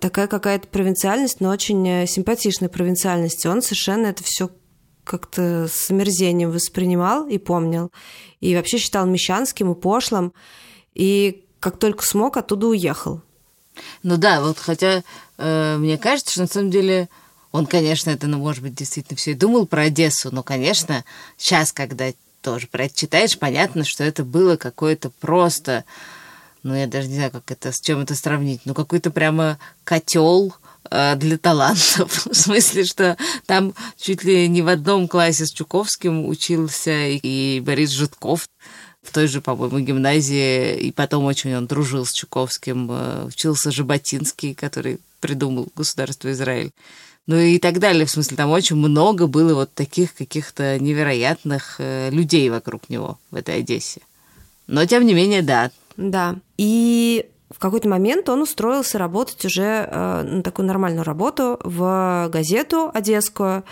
такая 0.00 0.26
какая-то 0.26 0.66
провинциальность, 0.68 1.40
но 1.40 1.50
очень 1.50 1.86
э, 1.88 2.06
симпатичная 2.06 2.68
провинциальность. 2.68 3.46
Он 3.46 3.62
совершенно 3.62 4.06
это 4.06 4.24
все 4.24 4.50
как-то 5.04 5.68
с 5.70 5.90
омерзением 5.90 6.50
воспринимал 6.50 7.26
и 7.26 7.38
помнил. 7.38 7.90
И 8.40 8.54
вообще 8.54 8.78
считал 8.78 9.06
мещанским 9.06 9.72
и 9.72 9.74
пошлым. 9.74 10.32
И 10.94 11.44
как 11.60 11.78
только 11.78 12.04
смог, 12.04 12.36
оттуда 12.36 12.68
уехал. 12.68 13.22
Ну 14.02 14.16
да, 14.16 14.40
вот 14.40 14.58
хотя 14.58 15.02
э, 15.38 15.76
мне 15.78 15.98
кажется, 15.98 16.32
что 16.32 16.40
на 16.42 16.46
самом 16.46 16.70
деле 16.70 17.08
он, 17.52 17.66
конечно, 17.66 18.10
это, 18.10 18.26
ну, 18.26 18.38
может 18.38 18.62
быть, 18.62 18.74
действительно 18.74 19.16
все 19.16 19.32
и 19.32 19.34
думал 19.34 19.66
про 19.66 19.82
Одессу, 19.82 20.30
но, 20.32 20.42
конечно, 20.42 21.04
сейчас, 21.36 21.72
когда 21.72 22.12
тоже 22.42 22.68
про 22.68 22.84
это 22.84 22.96
читаешь, 22.96 23.38
понятно, 23.38 23.84
что 23.84 24.04
это 24.04 24.24
было 24.24 24.56
какое-то 24.56 25.10
просто, 25.10 25.84
ну, 26.62 26.74
я 26.74 26.86
даже 26.86 27.08
не 27.08 27.14
знаю, 27.14 27.30
как 27.30 27.50
это, 27.50 27.72
с 27.72 27.80
чем 27.80 28.00
это 28.00 28.14
сравнить, 28.14 28.62
ну, 28.64 28.74
какой-то 28.74 29.10
прямо 29.10 29.58
котел 29.84 30.54
э, 30.90 31.16
для 31.16 31.38
талантов. 31.38 32.26
В 32.30 32.34
смысле, 32.34 32.84
что 32.84 33.16
там 33.46 33.74
чуть 33.98 34.24
ли 34.24 34.48
не 34.48 34.62
в 34.62 34.68
одном 34.68 35.08
классе 35.08 35.46
с 35.46 35.52
Чуковским 35.52 36.26
учился 36.26 37.08
и 37.08 37.60
Борис 37.60 37.90
Житков 37.90 38.46
в 39.02 39.12
той 39.12 39.26
же, 39.26 39.40
по-моему, 39.40 39.80
гимназии, 39.80 40.78
и 40.78 40.92
потом 40.92 41.24
очень 41.24 41.54
он 41.54 41.66
дружил 41.66 42.04
с 42.04 42.12
Чуковским, 42.12 42.88
э, 42.90 43.24
учился 43.28 43.70
Жаботинский, 43.70 44.54
который 44.54 44.98
придумал 45.20 45.68
государство 45.74 46.30
Израиль. 46.32 46.70
Ну 47.26 47.38
и 47.38 47.58
так 47.58 47.78
далее, 47.78 48.06
в 48.06 48.10
смысле, 48.10 48.36
там 48.36 48.50
очень 48.50 48.76
много 48.76 49.26
было 49.26 49.54
вот 49.54 49.72
таких 49.72 50.14
каких-то 50.14 50.78
невероятных 50.78 51.76
э, 51.78 52.10
людей 52.10 52.50
вокруг 52.50 52.88
него 52.90 53.18
в 53.30 53.36
этой 53.36 53.58
Одессе. 53.58 54.00
Но, 54.66 54.84
тем 54.86 55.06
не 55.06 55.14
менее, 55.14 55.42
да. 55.42 55.70
Да. 55.96 56.36
И 56.56 57.26
в 57.50 57.58
какой-то 57.58 57.88
момент 57.88 58.28
он 58.28 58.42
устроился 58.42 58.98
работать 58.98 59.44
уже 59.44 59.62
э, 59.90 60.22
на 60.22 60.42
такую 60.42 60.66
нормальную 60.66 61.04
работу 61.04 61.58
в 61.64 62.28
газету 62.32 62.90
одесскую, 62.94 63.64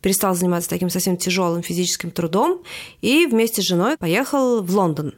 перестал 0.00 0.34
заниматься 0.34 0.70
таким 0.70 0.90
совсем 0.90 1.16
тяжелым 1.16 1.62
физическим 1.62 2.10
трудом 2.10 2.62
и 3.00 3.26
вместе 3.26 3.62
с 3.62 3.64
женой 3.64 3.96
поехал 3.96 4.62
в 4.62 4.70
Лондон. 4.70 5.14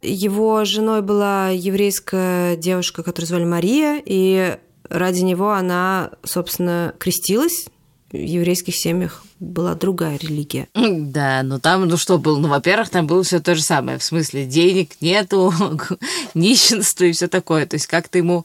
Его 0.00 0.64
женой 0.64 1.02
была 1.02 1.48
еврейская 1.48 2.56
девушка, 2.56 3.02
которую 3.02 3.26
звали 3.26 3.44
Мария, 3.44 4.02
и 4.04 4.58
ради 4.88 5.20
него 5.20 5.50
она, 5.52 6.12
собственно, 6.22 6.94
крестилась. 6.98 7.66
Еврейских 8.12 8.76
семьях 8.76 9.24
была 9.40 9.74
другая 9.74 10.18
религия. 10.18 10.68
Да, 10.74 11.42
ну 11.42 11.58
там, 11.58 11.86
ну 11.86 11.96
что 11.96 12.18
было? 12.18 12.38
Ну, 12.38 12.48
во-первых, 12.48 12.90
там 12.90 13.06
было 13.06 13.22
все 13.22 13.40
то 13.40 13.54
же 13.54 13.62
самое. 13.62 13.98
В 13.98 14.04
смысле, 14.04 14.46
денег 14.46 14.90
нету, 15.00 15.52
нищенство 16.34 17.04
и 17.04 17.12
все 17.12 17.28
такое. 17.28 17.66
То 17.66 17.74
есть 17.74 17.86
как-то 17.86 18.18
ему 18.18 18.44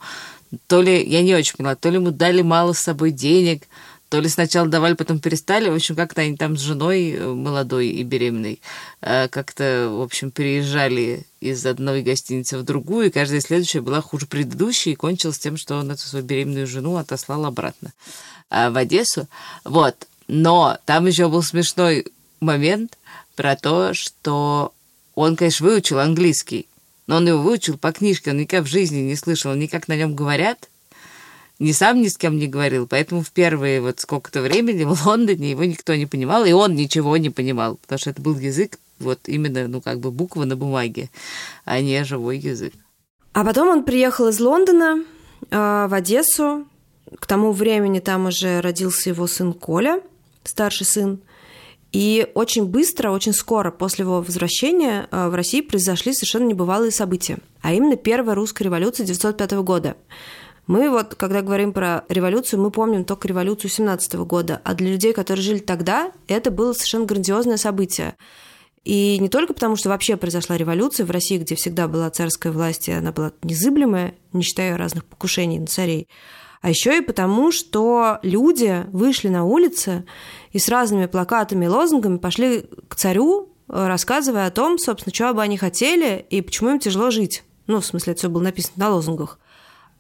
то 0.68 0.82
ли, 0.82 1.04
я 1.06 1.22
не 1.22 1.36
очень 1.36 1.56
поняла, 1.56 1.76
то 1.76 1.90
ли 1.90 1.96
ему 1.96 2.12
дали 2.12 2.42
мало 2.42 2.74
с 2.74 2.80
собой 2.80 3.12
денег, 3.12 3.64
то 4.10 4.20
ли 4.20 4.28
сначала 4.28 4.68
давали, 4.68 4.96
потом 4.96 5.20
перестали. 5.20 5.70
В 5.70 5.76
общем, 5.76 5.96
как-то 5.96 6.22
они 6.22 6.36
там 6.36 6.58
с 6.58 6.62
женой 6.62 7.12
э, 7.12 7.28
молодой 7.28 7.90
и 7.90 8.04
беременной 8.04 8.60
э, 9.02 9.28
как-то, 9.28 9.90
в 9.92 10.02
общем, 10.02 10.32
переезжали 10.32 11.26
из 11.40 11.64
одной 11.66 12.02
гостиницы 12.02 12.58
в 12.58 12.64
другую, 12.64 13.08
и 13.08 13.12
каждая 13.12 13.40
следующая 13.40 13.82
была 13.82 14.02
хуже 14.02 14.26
предыдущей, 14.26 14.92
и 14.92 14.96
кончилась 14.96 15.38
тем, 15.38 15.58
что 15.58 15.76
он 15.76 15.92
эту 15.92 16.02
свою 16.02 16.26
беременную 16.26 16.66
жену 16.66 16.96
отослал 16.96 17.46
обратно 17.46 17.94
э, 18.50 18.70
в 18.72 18.78
Одессу. 18.78 19.28
Вот. 19.64 20.08
Но 20.28 20.78
там 20.86 21.06
еще 21.06 21.30
был 21.30 21.44
смешной 21.44 22.08
момент 22.40 22.98
про 23.36 23.56
то, 23.56 23.94
что 23.94 24.74
он, 25.14 25.36
конечно, 25.36 25.68
выучил 25.68 26.00
английский, 26.00 26.68
но 27.06 27.18
он 27.18 27.28
его 27.28 27.42
выучил 27.42 27.78
по 27.78 27.92
книжке, 27.92 28.32
он 28.32 28.38
никогда 28.38 28.64
в 28.64 28.70
жизни 28.70 29.00
не 29.00 29.16
слышал, 29.16 29.54
никак 29.54 29.88
на 29.88 29.96
нем 29.96 30.16
говорят, 30.16 30.68
ни 31.60 31.74
сам 31.74 32.02
ни 32.02 32.08
с 32.08 32.18
кем 32.18 32.38
не 32.38 32.48
говорил, 32.48 32.88
поэтому 32.88 33.22
в 33.22 33.32
первые 33.32 33.82
вот 33.82 34.00
сколько-то 34.00 34.42
времени 34.42 34.86
в 34.86 35.06
Лондоне 35.06 35.52
его 35.52 35.66
никто 35.66 35.94
не 35.96 36.06
понимал, 36.06 36.46
и 36.46 36.54
он 36.54 36.76
ничего 36.76 37.18
не 37.18 37.30
понимал, 37.30 37.76
потому 37.76 38.00
что 38.00 38.10
это 38.10 38.22
был 38.22 38.38
язык 38.40 38.80
вот 39.00 39.20
именно, 39.28 39.68
ну, 39.68 39.82
как 39.82 40.00
бы 40.00 40.12
буква 40.12 40.46
на 40.46 40.56
бумаге, 40.56 41.10
а 41.66 41.80
не 41.82 42.04
живой 42.04 42.38
язык. 42.38 42.74
А 43.34 43.44
потом 43.44 43.70
он 43.70 43.84
приехал 43.84 44.28
из 44.28 44.40
Лондона 44.40 45.04
э, 45.50 45.88
в 45.88 45.94
Одессу. 45.94 46.66
К 47.18 47.26
тому 47.26 47.52
времени 47.52 48.00
там 48.00 48.28
уже 48.28 48.62
родился 48.62 49.10
его 49.10 49.28
сын 49.28 49.54
Коля, 49.54 50.02
старший 50.44 50.86
сын. 50.86 51.20
И 51.92 52.28
очень 52.36 52.66
быстро, 52.66 53.10
очень 53.10 53.34
скоро 53.34 53.72
после 53.72 54.04
его 54.04 54.22
возвращения 54.22 55.08
в 55.12 55.34
России 55.34 55.62
произошли 55.62 56.14
совершенно 56.14 56.46
небывалые 56.46 56.92
события. 56.92 57.40
А 57.62 57.74
именно 57.74 57.96
первая 57.96 58.36
русская 58.36 58.66
революция 58.66 59.06
1905 59.06 59.52
года. 59.64 59.98
Мы 60.70 60.92
вот, 60.92 61.16
когда 61.16 61.42
говорим 61.42 61.74
про 61.74 62.04
революцию, 62.10 62.62
мы 62.62 62.70
помним 62.70 63.04
только 63.04 63.28
революцию 63.28 63.72
17 63.72 64.14
года, 64.18 64.62
а 64.64 64.76
для 64.76 64.92
людей, 64.92 65.14
которые 65.14 65.42
жили 65.42 65.58
тогда, 65.58 66.12
это 66.28 66.52
было 66.52 66.74
совершенно 66.74 67.06
грандиозное 67.06 67.58
событие. 67.58 68.16
И 68.84 69.18
не 69.18 69.30
только 69.30 69.56
потому, 69.56 69.76
что 69.76 69.90
вообще 69.90 70.16
произошла 70.16 70.58
революция 70.58 71.08
в 71.08 71.12
России, 71.12 71.40
где 71.40 71.56
всегда 71.56 71.88
была 71.88 72.12
царская 72.12 72.54
власть, 72.54 72.88
и 72.88 72.92
она 72.92 73.12
была 73.12 73.32
незыблемая, 73.42 74.14
не 74.32 74.44
считая 74.44 74.78
разных 74.78 75.06
покушений 75.06 75.58
на 75.58 75.66
царей, 75.66 76.08
а 76.62 76.70
еще 76.70 77.00
и 77.00 77.02
потому, 77.02 77.52
что 77.52 78.20
люди 78.22 78.86
вышли 78.92 79.30
на 79.30 79.46
улицы 79.46 80.06
и 80.52 80.60
с 80.60 80.70
разными 80.70 81.08
плакатами 81.08 81.66
и 81.66 81.68
лозунгами 81.68 82.20
пошли 82.20 82.66
к 82.88 82.96
царю, 82.96 83.50
рассказывая 83.68 84.46
о 84.46 84.52
том, 84.52 84.78
собственно, 84.78 85.16
что 85.16 85.34
бы 85.34 85.42
они 85.42 85.58
хотели 85.58 86.24
и 86.30 86.44
почему 86.44 86.70
им 86.70 86.80
тяжело 86.80 87.10
жить. 87.10 87.44
Ну, 87.66 87.82
в 87.82 87.86
смысле, 87.88 88.12
это 88.12 88.20
все 88.20 88.30
было 88.30 88.44
написано 88.44 88.74
на 88.76 88.90
лозунгах 88.92 89.40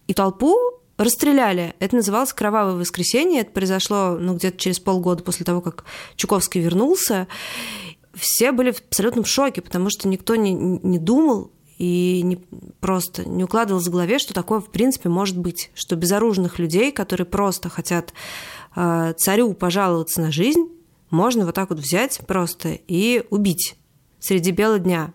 и 0.09 0.13
толпу 0.15 0.57
расстреляли. 0.97 1.75
Это 1.77 1.95
называлось 1.95 2.33
«Кровавое 2.33 2.73
воскресенье». 2.73 3.41
Это 3.41 3.51
произошло 3.51 4.17
ну, 4.19 4.33
где-то 4.33 4.57
через 4.57 4.79
полгода 4.79 5.23
после 5.23 5.45
того, 5.45 5.61
как 5.61 5.85
Чуковский 6.15 6.61
вернулся. 6.61 7.27
Все 8.15 8.51
были 8.51 8.71
в 8.71 8.81
абсолютном 8.81 9.23
шоке, 9.23 9.61
потому 9.61 9.91
что 9.91 10.07
никто 10.07 10.35
не, 10.35 10.51
не 10.51 10.97
думал 10.97 11.51
и 11.77 12.21
не, 12.23 12.37
просто 12.81 13.29
не 13.29 13.43
укладывал 13.43 13.81
в 13.81 13.89
голове, 13.89 14.17
что 14.17 14.33
такое 14.33 14.61
в 14.61 14.71
принципе 14.71 15.09
может 15.09 15.37
быть, 15.37 15.69
что 15.75 15.95
безоружных 15.95 16.57
людей, 16.57 16.91
которые 16.91 17.27
просто 17.27 17.69
хотят 17.69 18.11
э, 18.75 19.13
царю 19.15 19.53
пожаловаться 19.53 20.21
на 20.21 20.31
жизнь, 20.31 20.69
можно 21.11 21.45
вот 21.45 21.53
так 21.53 21.69
вот 21.69 21.77
взять 21.77 22.19
просто 22.25 22.69
и 22.87 23.23
убить 23.29 23.75
среди 24.19 24.49
бела 24.49 24.79
дня. 24.79 25.13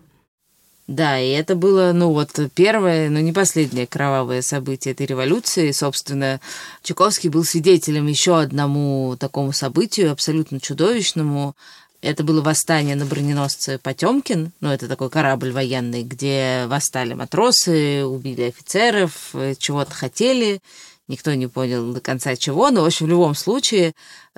Да, 0.87 1.19
и 1.19 1.29
это 1.29 1.55
было, 1.55 1.93
ну 1.93 2.11
вот, 2.11 2.39
первое, 2.53 3.09
но 3.09 3.19
не 3.19 3.33
последнее 3.33 3.87
кровавое 3.87 4.43
событие 4.43 4.93
этой 4.93 5.07
революции. 5.07 5.71
Собственно, 5.71 6.39
Чуковский 6.83 7.29
был 7.29 7.43
свидетелем 7.43 8.05
еще 8.05 8.39
одному 8.39 9.15
такому 9.19 9.51
событию, 9.51 10.11
абсолютно 10.11 10.59
чудовищному. 10.59 11.55
Это 12.01 12.23
было 12.23 12.41
восстание 12.41 12.95
на 12.95 13.05
броненосце 13.05 13.79
Потемкин, 13.79 14.51
ну, 14.59 14.69
это 14.69 14.87
такой 14.87 15.09
корабль 15.09 15.51
военный, 15.51 16.03
где 16.03 16.65
восстали 16.67 17.15
матросы, 17.15 18.05
убили 18.05 18.43
офицеров, 18.43 19.33
чего-то 19.57 19.91
хотели 19.91 20.61
никто 21.07 21.33
не 21.33 21.47
понял 21.47 21.93
до 21.93 22.01
конца 22.01 22.35
чего, 22.35 22.69
но, 22.71 22.81
в 22.81 22.85
общем, 22.85 23.05
в 23.05 23.09
любом 23.09 23.35
случае, 23.35 23.93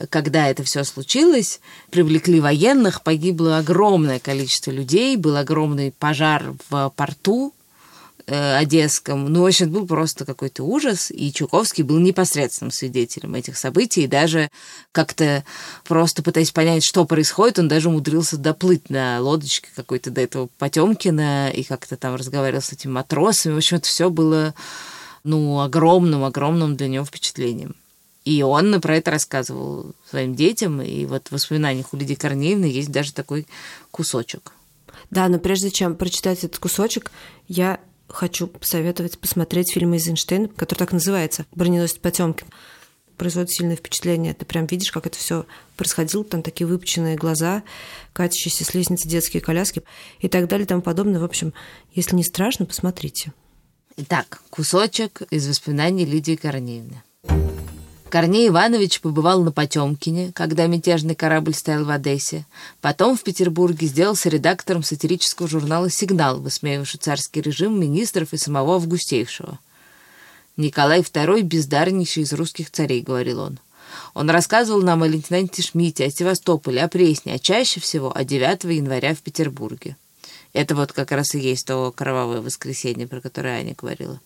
когда 0.10 0.50
это 0.50 0.64
все 0.64 0.84
случилось, 0.84 1.60
привлекли 1.90 2.40
военных, 2.40 3.04
погибло 3.04 3.58
огромное 3.58 4.20
количество 4.20 4.72
людей, 4.72 5.16
был 5.16 5.38
огромный 5.38 5.92
пожар 5.92 6.54
в 6.70 6.92
порту 6.96 7.54
э, 8.26 8.56
Одесском. 8.58 9.32
Ну, 9.32 9.44
в 9.44 9.46
общем, 9.46 9.72
был 9.72 9.88
просто 9.88 10.26
какой-то 10.26 10.64
ужас, 10.64 11.10
и 11.10 11.32
Чуковский 11.32 11.84
был 11.84 12.00
непосредственным 12.00 12.72
свидетелем 12.72 13.36
этих 13.36 13.58
событий, 13.58 14.04
и 14.04 14.08
даже 14.08 14.50
как-то 14.92 15.46
просто 15.86 16.22
пытаясь 16.22 16.52
понять, 16.52 16.84
что 16.84 17.06
происходит, 17.06 17.60
он 17.60 17.70
даже 17.70 17.88
умудрился 17.88 18.38
доплыть 18.38 18.90
на 18.90 19.22
лодочке 19.22 19.70
какой-то 19.74 20.12
до 20.12 20.20
этого 20.22 20.50
Потемкина 20.58 21.50
и 21.50 21.64
как-то 21.64 21.96
там 21.96 22.16
разговаривал 22.16 22.62
с 22.62 22.74
этими 22.74 22.92
матросами. 22.92 23.54
В 23.54 23.58
общем, 23.58 23.78
это 23.78 23.88
все 23.88 24.10
было 24.10 24.54
ну, 25.28 25.60
огромным-огромным 25.60 26.78
для 26.78 26.88
него 26.88 27.04
впечатлением. 27.04 27.76
И 28.24 28.42
он 28.44 28.80
про 28.80 28.96
это 28.96 29.12
рассказывал 29.12 29.94
своим 30.10 30.36
детям, 30.36 30.82
и 30.82 31.06
вот 31.06 31.28
в 31.28 31.32
воспоминаниях 31.34 31.94
у 31.94 31.98
Лидии 31.98 32.16
Корнеевны 32.16 32.66
есть 32.66 32.92
даже 32.92 33.14
такой 33.14 33.46
кусочек. 33.92 34.54
Да, 35.12 35.28
но 35.28 35.38
прежде 35.38 35.70
чем 35.70 35.96
прочитать 35.96 36.46
этот 36.46 36.60
кусочек, 36.60 37.12
я 37.50 37.80
хочу 38.08 38.48
посоветовать 38.48 39.20
посмотреть 39.20 39.74
фильм 39.74 39.94
Эйзенштейн, 39.94 40.48
который 40.48 40.80
так 40.80 40.94
называется 40.94 41.46
«Броненосец 41.52 41.98
Потемкин». 41.98 42.48
производит 43.18 43.52
сильное 43.52 43.76
впечатление. 43.76 44.34
Ты 44.34 44.46
прям 44.46 44.66
видишь, 44.66 44.92
как 44.92 45.08
это 45.08 45.18
все 45.18 45.46
происходило, 45.76 46.24
там 46.24 46.42
такие 46.42 46.68
выпученные 46.68 47.18
глаза, 47.18 47.64
катящиеся 48.14 48.64
с 48.64 48.74
лестницы 48.74 49.10
детские 49.10 49.42
коляски 49.42 49.82
и 50.20 50.30
так 50.30 50.48
далее 50.48 50.64
и 50.66 50.68
тому 50.68 50.82
подобное. 50.82 51.20
В 51.20 51.26
общем, 51.26 51.54
если 51.94 52.16
не 52.16 52.24
страшно, 52.24 52.66
посмотрите. 52.66 53.34
Итак, 54.00 54.42
кусочек 54.52 55.24
из 55.32 55.48
воспоминаний 55.48 56.06
Лидии 56.06 56.36
Корнеевны. 56.36 57.02
Корней 58.12 58.48
Иванович 58.48 59.02
побывал 59.02 59.42
на 59.42 59.52
Потемкине, 59.52 60.32
когда 60.34 60.68
мятежный 60.68 61.16
корабль 61.16 61.56
стоял 61.56 61.84
в 61.84 61.90
Одессе. 61.90 62.46
Потом 62.80 63.18
в 63.18 63.24
Петербурге 63.24 63.88
сделался 63.88 64.30
редактором 64.30 64.84
сатирического 64.84 65.48
журнала 65.48 65.90
«Сигнал», 65.90 66.40
высмеивавший 66.40 67.00
царский 67.00 67.42
режим 67.42 67.80
министров 67.80 68.34
и 68.34 68.38
самого 68.38 68.76
Августейшего. 68.76 69.58
«Николай 70.58 71.02
II– 71.02 71.42
бездарнейший 71.42 72.22
из 72.22 72.34
русских 72.34 72.70
царей»,— 72.70 73.02
говорил 73.04 73.40
он. 73.40 73.60
Он 74.14 74.30
рассказывал 74.30 74.84
нам 74.84 75.02
о 75.02 75.08
лейтенанте 75.08 75.64
Шмидте, 75.64 76.06
о 76.06 76.12
Севастополе, 76.12 76.84
о 76.84 76.88
Пресне, 76.88 77.34
а 77.34 77.40
чаще 77.40 77.80
всего 77.80 78.16
о 78.16 78.24
9 78.24 78.64
января 78.66 79.16
в 79.16 79.20
Петербурге. 79.20 79.98
Это 80.58 80.74
вот 80.74 80.92
как 80.92 81.12
раз 81.12 81.36
и 81.36 81.40
есть 81.40 81.68
то 81.68 81.94
кровавое 81.96 82.42
воскресенье, 82.42 83.06
про 83.06 83.22
которое 83.22 83.60
Аня 83.60 83.76
говорила. 83.78 84.20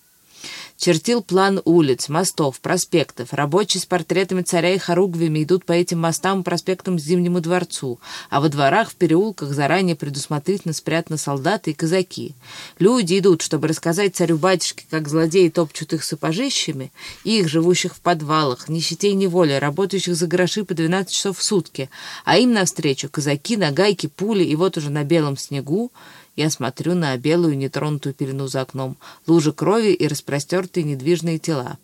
Чертил 0.78 1.22
план 1.22 1.62
улиц, 1.66 2.10
мостов, 2.10 2.60
проспектов. 2.60 3.34
Рабочие 3.34 3.82
с 3.82 3.86
портретами 3.86 4.42
царя 4.42 4.74
и 4.74 4.80
хоругвями 4.80 5.44
идут 5.44 5.64
по 5.64 5.74
этим 5.74 6.00
мостам 6.00 6.42
и 6.42 6.44
проспектам 6.44 6.98
к 6.98 7.02
Зимнему 7.02 7.40
дворцу, 7.40 8.00
а 8.32 8.42
во 8.42 8.50
дворах, 8.50 8.90
в 8.90 8.96
переулках 8.96 9.52
заранее 9.52 9.96
предусмотрительно 9.96 10.74
спрятаны 10.74 11.20
солдаты 11.20 11.72
и 11.72 11.74
казаки. 11.76 12.34
Люди 12.80 13.20
идут, 13.20 13.44
чтобы 13.44 13.68
рассказать 13.68 14.16
царю-батюшке, 14.16 14.86
как 14.90 15.08
злодеи 15.08 15.50
топчут 15.50 15.94
их 15.94 16.04
сапожищами, 16.04 16.92
их, 17.24 17.48
живущих 17.48 17.94
в 17.94 18.00
подвалах, 18.00 18.68
нищете 18.68 19.10
и 19.10 19.14
неволе, 19.14 19.60
работающих 19.60 20.16
за 20.16 20.26
гроши 20.26 20.64
по 20.64 20.74
12 20.74 21.14
часов 21.14 21.38
в 21.38 21.44
сутки, 21.44 21.92
а 22.26 22.40
им 22.40 22.54
навстречу 22.54 23.08
казаки, 23.08 23.56
нагайки, 23.56 24.08
пули, 24.08 24.44
и 24.44 24.56
вот 24.56 24.78
уже 24.78 24.90
на 24.90 25.04
белом 25.04 25.38
снегу 25.38 25.92
я 26.36 26.50
смотрю 26.50 26.96
на 26.96 27.16
белую 27.18 27.58
нетронутую 27.58 28.14
пелену 28.14 28.48
за 28.48 28.62
окном, 28.62 28.98
лужи 29.28 29.52
крови 29.54 29.94
и 29.94 30.08
распростертые 30.08 30.84
недвижные 30.84 31.40
тела. 31.40 31.78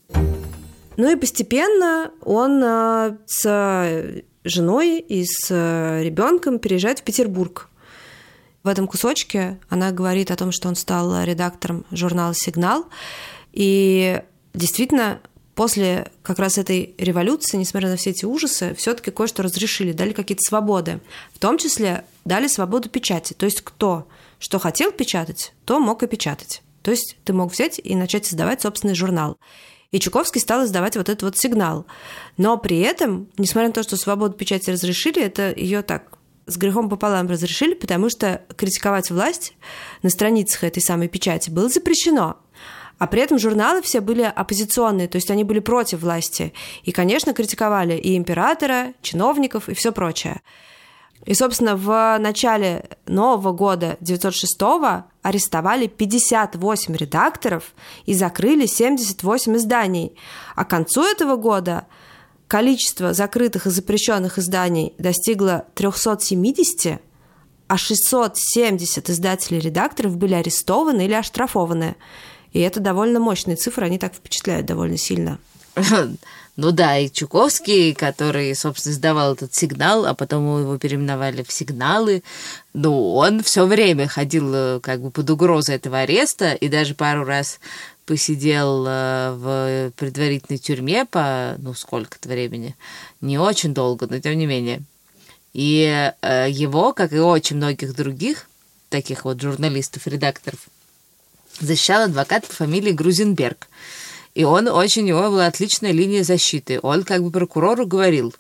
Ну 0.97 1.11
и 1.11 1.15
постепенно 1.15 2.11
он 2.21 2.63
а, 2.63 3.17
с 3.27 4.23
женой 4.43 4.99
и 4.99 5.25
с 5.25 5.49
ребенком 6.01 6.59
переезжает 6.59 6.99
в 6.99 7.03
Петербург. 7.03 7.69
В 8.63 8.67
этом 8.67 8.87
кусочке 8.87 9.59
она 9.69 9.91
говорит 9.91 10.31
о 10.31 10.35
том, 10.35 10.51
что 10.51 10.67
он 10.67 10.75
стал 10.75 11.23
редактором 11.23 11.85
журнала 11.91 12.33
«Сигнал». 12.33 12.85
И 13.53 14.21
действительно, 14.53 15.21
после 15.55 16.11
как 16.21 16.39
раз 16.39 16.57
этой 16.57 16.93
революции, 16.97 17.57
несмотря 17.57 17.89
на 17.89 17.95
все 17.95 18.09
эти 18.09 18.25
ужасы, 18.25 18.75
все-таки 18.75 19.11
кое-что 19.11 19.43
разрешили, 19.43 19.91
дали 19.91 20.11
какие-то 20.13 20.43
свободы. 20.43 20.99
В 21.33 21.39
том 21.39 21.57
числе 21.57 22.03
дали 22.25 22.47
свободу 22.47 22.89
печати. 22.89 23.33
То 23.33 23.45
есть 23.45 23.61
кто 23.61 24.07
что 24.39 24.59
хотел 24.59 24.91
печатать, 24.91 25.53
то 25.65 25.79
мог 25.79 26.03
и 26.03 26.07
печатать. 26.07 26.61
То 26.81 26.91
есть 26.91 27.17
ты 27.25 27.33
мог 27.33 27.51
взять 27.51 27.79
и 27.83 27.95
начать 27.95 28.25
создавать 28.25 28.61
собственный 28.61 28.95
журнал. 28.95 29.37
И 29.91 29.99
Чуковский 29.99 30.41
стал 30.41 30.65
издавать 30.65 30.97
вот 30.97 31.09
этот 31.09 31.23
вот 31.23 31.37
сигнал. 31.37 31.85
Но 32.37 32.57
при 32.57 32.79
этом, 32.79 33.29
несмотря 33.37 33.69
на 33.69 33.73
то, 33.73 33.83
что 33.83 33.95
свободу 33.97 34.35
печати 34.35 34.69
разрешили, 34.69 35.21
это 35.21 35.53
ее 35.53 35.81
так 35.81 36.17
с 36.45 36.57
грехом 36.57 36.89
пополам 36.89 37.27
разрешили, 37.27 37.73
потому 37.73 38.09
что 38.09 38.41
критиковать 38.55 39.11
власть 39.11 39.53
на 40.01 40.09
страницах 40.09 40.63
этой 40.63 40.81
самой 40.81 41.07
печати 41.09 41.49
было 41.49 41.69
запрещено. 41.69 42.37
А 42.97 43.05
при 43.05 43.21
этом 43.21 43.37
журналы 43.37 43.81
все 43.81 43.99
были 43.99 44.23
оппозиционные, 44.23 45.07
то 45.07 45.17
есть 45.17 45.29
они 45.29 45.43
были 45.43 45.59
против 45.59 46.01
власти. 46.01 46.53
И, 46.83 46.91
конечно, 46.91 47.33
критиковали 47.33 47.95
и 47.95 48.17
императора, 48.17 48.93
чиновников 49.01 49.69
и 49.69 49.73
все 49.73 49.91
прочее. 49.91 50.41
И, 51.25 51.33
собственно, 51.33 51.75
в 51.75 52.17
начале 52.19 52.85
нового 53.05 53.51
года 53.51 53.97
906 53.99 54.57
арестовали 55.21 55.87
58 55.87 56.95
редакторов 56.95 57.73
и 58.05 58.13
закрыли 58.13 58.65
78 58.65 59.57
изданий. 59.57 60.15
А 60.55 60.63
к 60.63 60.69
концу 60.69 61.03
этого 61.03 61.35
года 61.35 61.85
количество 62.47 63.13
закрытых 63.13 63.67
и 63.67 63.69
запрещенных 63.69 64.37
изданий 64.37 64.93
достигло 64.97 65.65
370, 65.75 67.01
а 67.67 67.77
670 67.77 69.09
издателей 69.09 69.57
и 69.57 69.61
редакторов 69.61 70.15
были 70.15 70.33
арестованы 70.33 71.05
или 71.05 71.13
оштрафованы. 71.13 71.97
И 72.53 72.59
это 72.61 72.79
довольно 72.79 73.19
мощные 73.19 73.57
цифры, 73.57 73.85
они 73.85 73.99
так 73.99 74.13
впечатляют 74.13 74.65
довольно 74.65 74.97
сильно. 74.97 75.39
Ну 76.57 76.71
да, 76.71 76.97
и 76.97 77.07
Чуковский, 77.07 77.93
который, 77.93 78.55
собственно, 78.55 78.93
издавал 78.93 79.33
этот 79.33 79.53
сигнал, 79.53 80.07
а 80.07 80.15
потом 80.15 80.59
его 80.59 80.75
переименовали 80.79 81.43
в 81.43 81.51
сигналы, 81.51 82.23
ну, 82.73 83.13
он 83.13 83.43
все 83.43 83.67
время 83.67 84.07
ходил 84.07 84.51
э, 84.55 84.79
как 84.81 85.01
бы 85.01 85.11
под 85.11 85.29
угрозой 85.29 85.75
этого 85.75 85.99
ареста 85.99 86.53
и 86.53 86.67
даже 86.67 86.95
пару 86.95 87.25
раз 87.25 87.59
посидел 88.07 88.85
э, 88.87 89.33
в 89.35 89.91
предварительной 89.97 90.57
тюрьме 90.57 91.05
по, 91.05 91.57
ну, 91.59 91.75
сколько-то 91.75 92.27
времени. 92.27 92.75
Не 93.21 93.37
очень 93.37 93.75
долго, 93.75 94.07
но 94.09 94.19
тем 94.19 94.35
не 94.35 94.47
менее. 94.47 94.81
И 95.53 96.11
э, 96.21 96.47
его, 96.49 96.91
как 96.91 97.13
и 97.13 97.19
очень 97.19 97.57
многих 97.57 97.95
других 97.95 98.49
таких 98.89 99.25
вот 99.25 99.39
журналистов, 99.39 100.07
редакторов, 100.07 100.61
защищал 101.59 102.05
адвокат 102.05 102.47
по 102.47 102.53
фамилии 102.53 102.93
Грузенберг– 102.93 103.67
и 104.37 104.43
он 104.43 104.67
очень, 104.67 105.01
у 105.01 105.05
него 105.05 105.21
была 105.31 105.47
отличная 105.47 105.91
линия 105.91 106.23
защиты. 106.23 106.79
Он 106.83 107.03
как 107.03 107.23
бы 107.23 107.31
прокурору 107.31 107.87
говорил, 107.87 108.35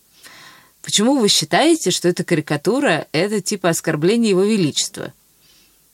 почему 0.83 1.17
вы 1.17 1.27
считаете, 1.27 1.89
что 1.89 2.07
эта 2.07 2.23
карикатура– 2.23 3.07
это 3.13 3.41
типа 3.41 3.69
оскорбление 3.69 4.29
его 4.29 4.43
величества? 4.43 5.11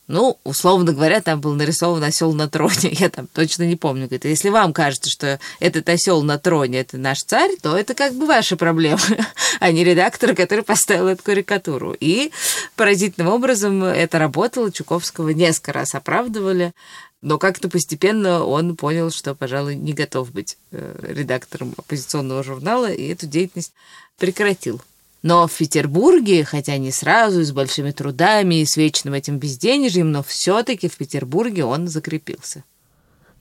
Ну, 0.09 0.37
условно 0.43 0.91
говоря, 0.91 1.21
там 1.21 1.39
был 1.39 1.53
нарисован 1.53 2.03
осел 2.03 2.33
на 2.33 2.49
троне. 2.49 2.89
Я 2.91 3.09
там 3.09 3.27
точно 3.27 3.63
не 3.63 3.77
помню. 3.77 4.07
Говорит, 4.07 4.25
если 4.25 4.49
вам 4.49 4.73
кажется, 4.73 5.09
что 5.09 5.39
этот 5.61 5.87
осел 5.87 6.21
на 6.21 6.37
троне 6.37 6.81
это 6.81 6.97
наш 6.97 7.19
царь, 7.19 7.51
то 7.61 7.77
это 7.77 7.93
как 7.93 8.13
бы 8.13 8.25
ваша 8.25 8.57
проблема, 8.57 8.99
а 9.61 9.71
не 9.71 9.85
редактор, 9.85 10.35
который 10.35 10.65
поставил 10.65 11.07
эту 11.07 11.23
карикатуру. 11.23 11.95
И 11.97 12.33
поразительным 12.75 13.31
образом 13.31 13.81
это 13.85 14.19
работало. 14.19 14.69
Чуковского 14.69 15.29
несколько 15.29 15.71
раз 15.71 15.95
оправдывали. 15.95 16.73
Но 17.23 17.37
как-то 17.37 17.69
постепенно 17.69 18.43
он 18.43 18.75
понял, 18.75 19.09
что, 19.09 19.33
пожалуй, 19.33 19.77
не 19.77 19.93
готов 19.93 20.33
быть 20.33 20.57
э, 20.71 20.93
редактором 21.07 21.73
оппозиционного 21.77 22.43
журнала, 22.43 22.91
и 22.91 23.07
эту 23.07 23.27
деятельность 23.27 23.71
прекратил. 24.17 24.81
Но 25.21 25.47
в 25.47 25.57
Петербурге, 25.57 26.43
хотя 26.43 26.77
не 26.77 26.91
сразу, 26.91 27.39
и 27.39 27.45
с 27.45 27.53
большими 27.53 27.91
трудами, 27.91 28.55
и 28.55 28.65
с 28.65 28.75
вечным 28.75 29.13
этим 29.13 29.37
безденежьем, 29.37 30.11
но 30.11 30.21
все-таки 30.21 30.89
в 30.89 30.97
Петербурге 30.97 31.63
он 31.63 31.87
закрепился. 31.87 32.65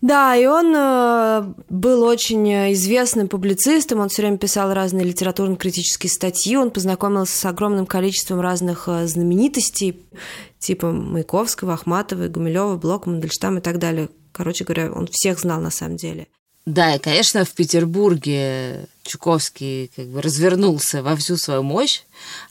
Да, 0.02 0.34
и 0.34 0.46
он 0.46 0.74
э, 0.74 1.54
был 1.70 2.02
очень 2.02 2.72
известным 2.72 3.28
публицистом, 3.28 4.00
он 4.00 4.08
все 4.08 4.22
время 4.22 4.36
писал 4.36 4.74
разные 4.74 5.04
литературно-критические 5.04 6.10
статьи, 6.10 6.56
он 6.56 6.72
познакомился 6.72 7.38
с 7.38 7.44
огромным 7.44 7.86
количеством 7.86 8.40
разных 8.40 8.88
э, 8.88 9.06
знаменитостей, 9.06 10.04
типа 10.58 10.90
Маяковского, 10.90 11.74
Ахматова, 11.74 12.26
Гумилева, 12.26 12.76
Блока, 12.76 13.10
Мандельштама 13.10 13.60
и 13.60 13.62
так 13.62 13.78
далее. 13.78 14.08
Короче 14.32 14.64
говоря, 14.64 14.90
он 14.90 15.06
всех 15.08 15.38
знал 15.38 15.60
на 15.60 15.70
самом 15.70 15.96
деле. 15.96 16.26
Да, 16.64 16.94
и, 16.94 16.98
конечно, 17.00 17.44
в 17.44 17.52
Петербурге 17.54 18.86
Чуковский 19.02 19.90
как 19.96 20.06
бы 20.06 20.22
развернулся 20.22 21.02
во 21.02 21.16
всю 21.16 21.36
свою 21.36 21.64
мощь, 21.64 22.02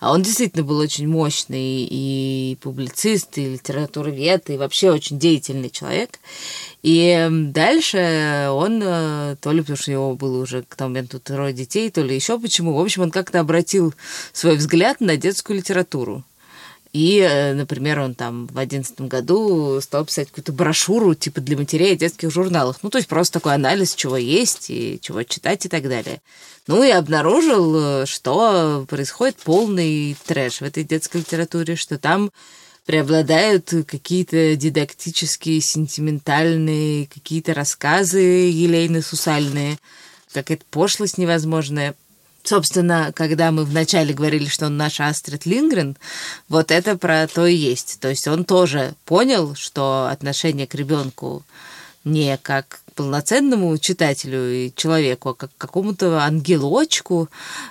а 0.01 0.11
он 0.11 0.21
действительно 0.21 0.65
был 0.65 0.79
очень 0.79 1.07
мощный 1.07 1.87
и 1.89 2.57
публицист, 2.61 3.37
и 3.37 3.53
литературовед, 3.53 4.49
и 4.49 4.57
вообще 4.57 4.91
очень 4.91 5.17
деятельный 5.17 5.69
человек. 5.69 6.19
И 6.83 7.25
дальше 7.31 8.49
он, 8.49 8.81
э, 8.83 9.37
то 9.39 9.53
ли 9.53 9.61
потому 9.61 9.77
что 9.77 9.91
у 9.91 9.93
него 9.93 10.15
было 10.15 10.41
уже 10.41 10.63
к 10.63 10.75
тому 10.75 10.89
моменту 10.89 11.21
трое 11.21 11.53
детей, 11.53 11.89
то 11.89 12.01
ли 12.01 12.13
еще 12.13 12.37
почему, 12.37 12.73
в 12.73 12.81
общем, 12.81 13.03
он 13.03 13.11
как-то 13.11 13.39
обратил 13.39 13.93
свой 14.33 14.57
взгляд 14.57 14.99
на 14.99 15.15
детскую 15.15 15.57
литературу. 15.57 16.25
И, 16.93 17.19
э, 17.19 17.53
например, 17.53 17.99
он 17.99 18.15
там 18.15 18.47
в 18.47 18.57
одиннадцатом 18.57 19.07
году 19.07 19.79
стал 19.81 20.05
писать 20.05 20.27
какую-то 20.27 20.51
брошюру 20.51 21.15
типа 21.15 21.39
для 21.39 21.57
матерей 21.57 21.93
о 21.93 21.97
детских 21.97 22.31
журналах. 22.31 22.79
Ну, 22.83 22.89
то 22.89 22.97
есть 22.97 23.07
просто 23.07 23.39
такой 23.39 23.55
анализ, 23.55 23.95
чего 23.95 24.17
есть 24.17 24.69
и 24.69 24.99
чего 25.01 25.23
читать 25.23 25.65
и 25.65 25.69
так 25.69 25.83
далее. 25.83 26.21
Ну 26.67 26.83
и 26.83 26.89
обнаружил, 26.89 28.05
что 28.05 28.85
происходит 28.89 29.37
полный 29.37 30.15
трэш 30.25 30.59
в 30.59 30.63
этой 30.63 30.83
детской 30.83 31.17
литературе, 31.17 31.75
что 31.75 31.97
там 31.97 32.31
преобладают 32.85 33.73
какие-то 33.87 34.55
дидактические, 34.55 35.61
сентиментальные, 35.61 37.07
какие-то 37.07 37.53
рассказы 37.53 38.19
елейно-сусальные, 38.19 39.77
какая-то 40.33 40.65
пошлость 40.69 41.17
невозможная. 41.17 41.95
Собственно, 42.43 43.11
когда 43.15 43.51
мы 43.51 43.65
вначале 43.65 44.13
говорили, 44.13 44.45
что 44.45 44.65
он 44.65 44.77
наш 44.77 44.99
Астрид 44.99 45.45
Лингрен, 45.45 45.95
вот 46.49 46.71
это 46.71 46.97
про 46.97 47.27
то 47.27 47.45
и 47.45 47.53
есть. 47.53 47.99
То 47.99 48.09
есть 48.09 48.27
он 48.27 48.45
тоже 48.45 48.95
понял, 49.05 49.55
что 49.55 50.07
отношение 50.11 50.65
к 50.65 50.73
ребенку 50.73 51.43
не 52.03 52.37
как 52.37 52.81
полноценному 52.95 53.77
читателю 53.77 54.51
и 54.51 54.73
человеку, 54.75 55.29
а 55.29 55.35
как 55.35 55.51
какому-то 55.57 56.19
ангелочку, 56.19 57.29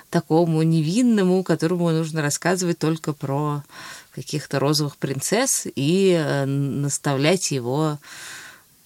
такому 0.09 0.61
невинному, 0.63 1.43
которому 1.43 1.91
нужно 1.91 2.21
рассказывать 2.21 2.79
только 2.79 3.13
про 3.13 3.63
каких-то 4.11 4.59
розовых 4.59 4.97
принцесс 4.97 5.67
и 5.75 6.11
э, 6.11 6.45
наставлять 6.45 7.51
его 7.51 7.99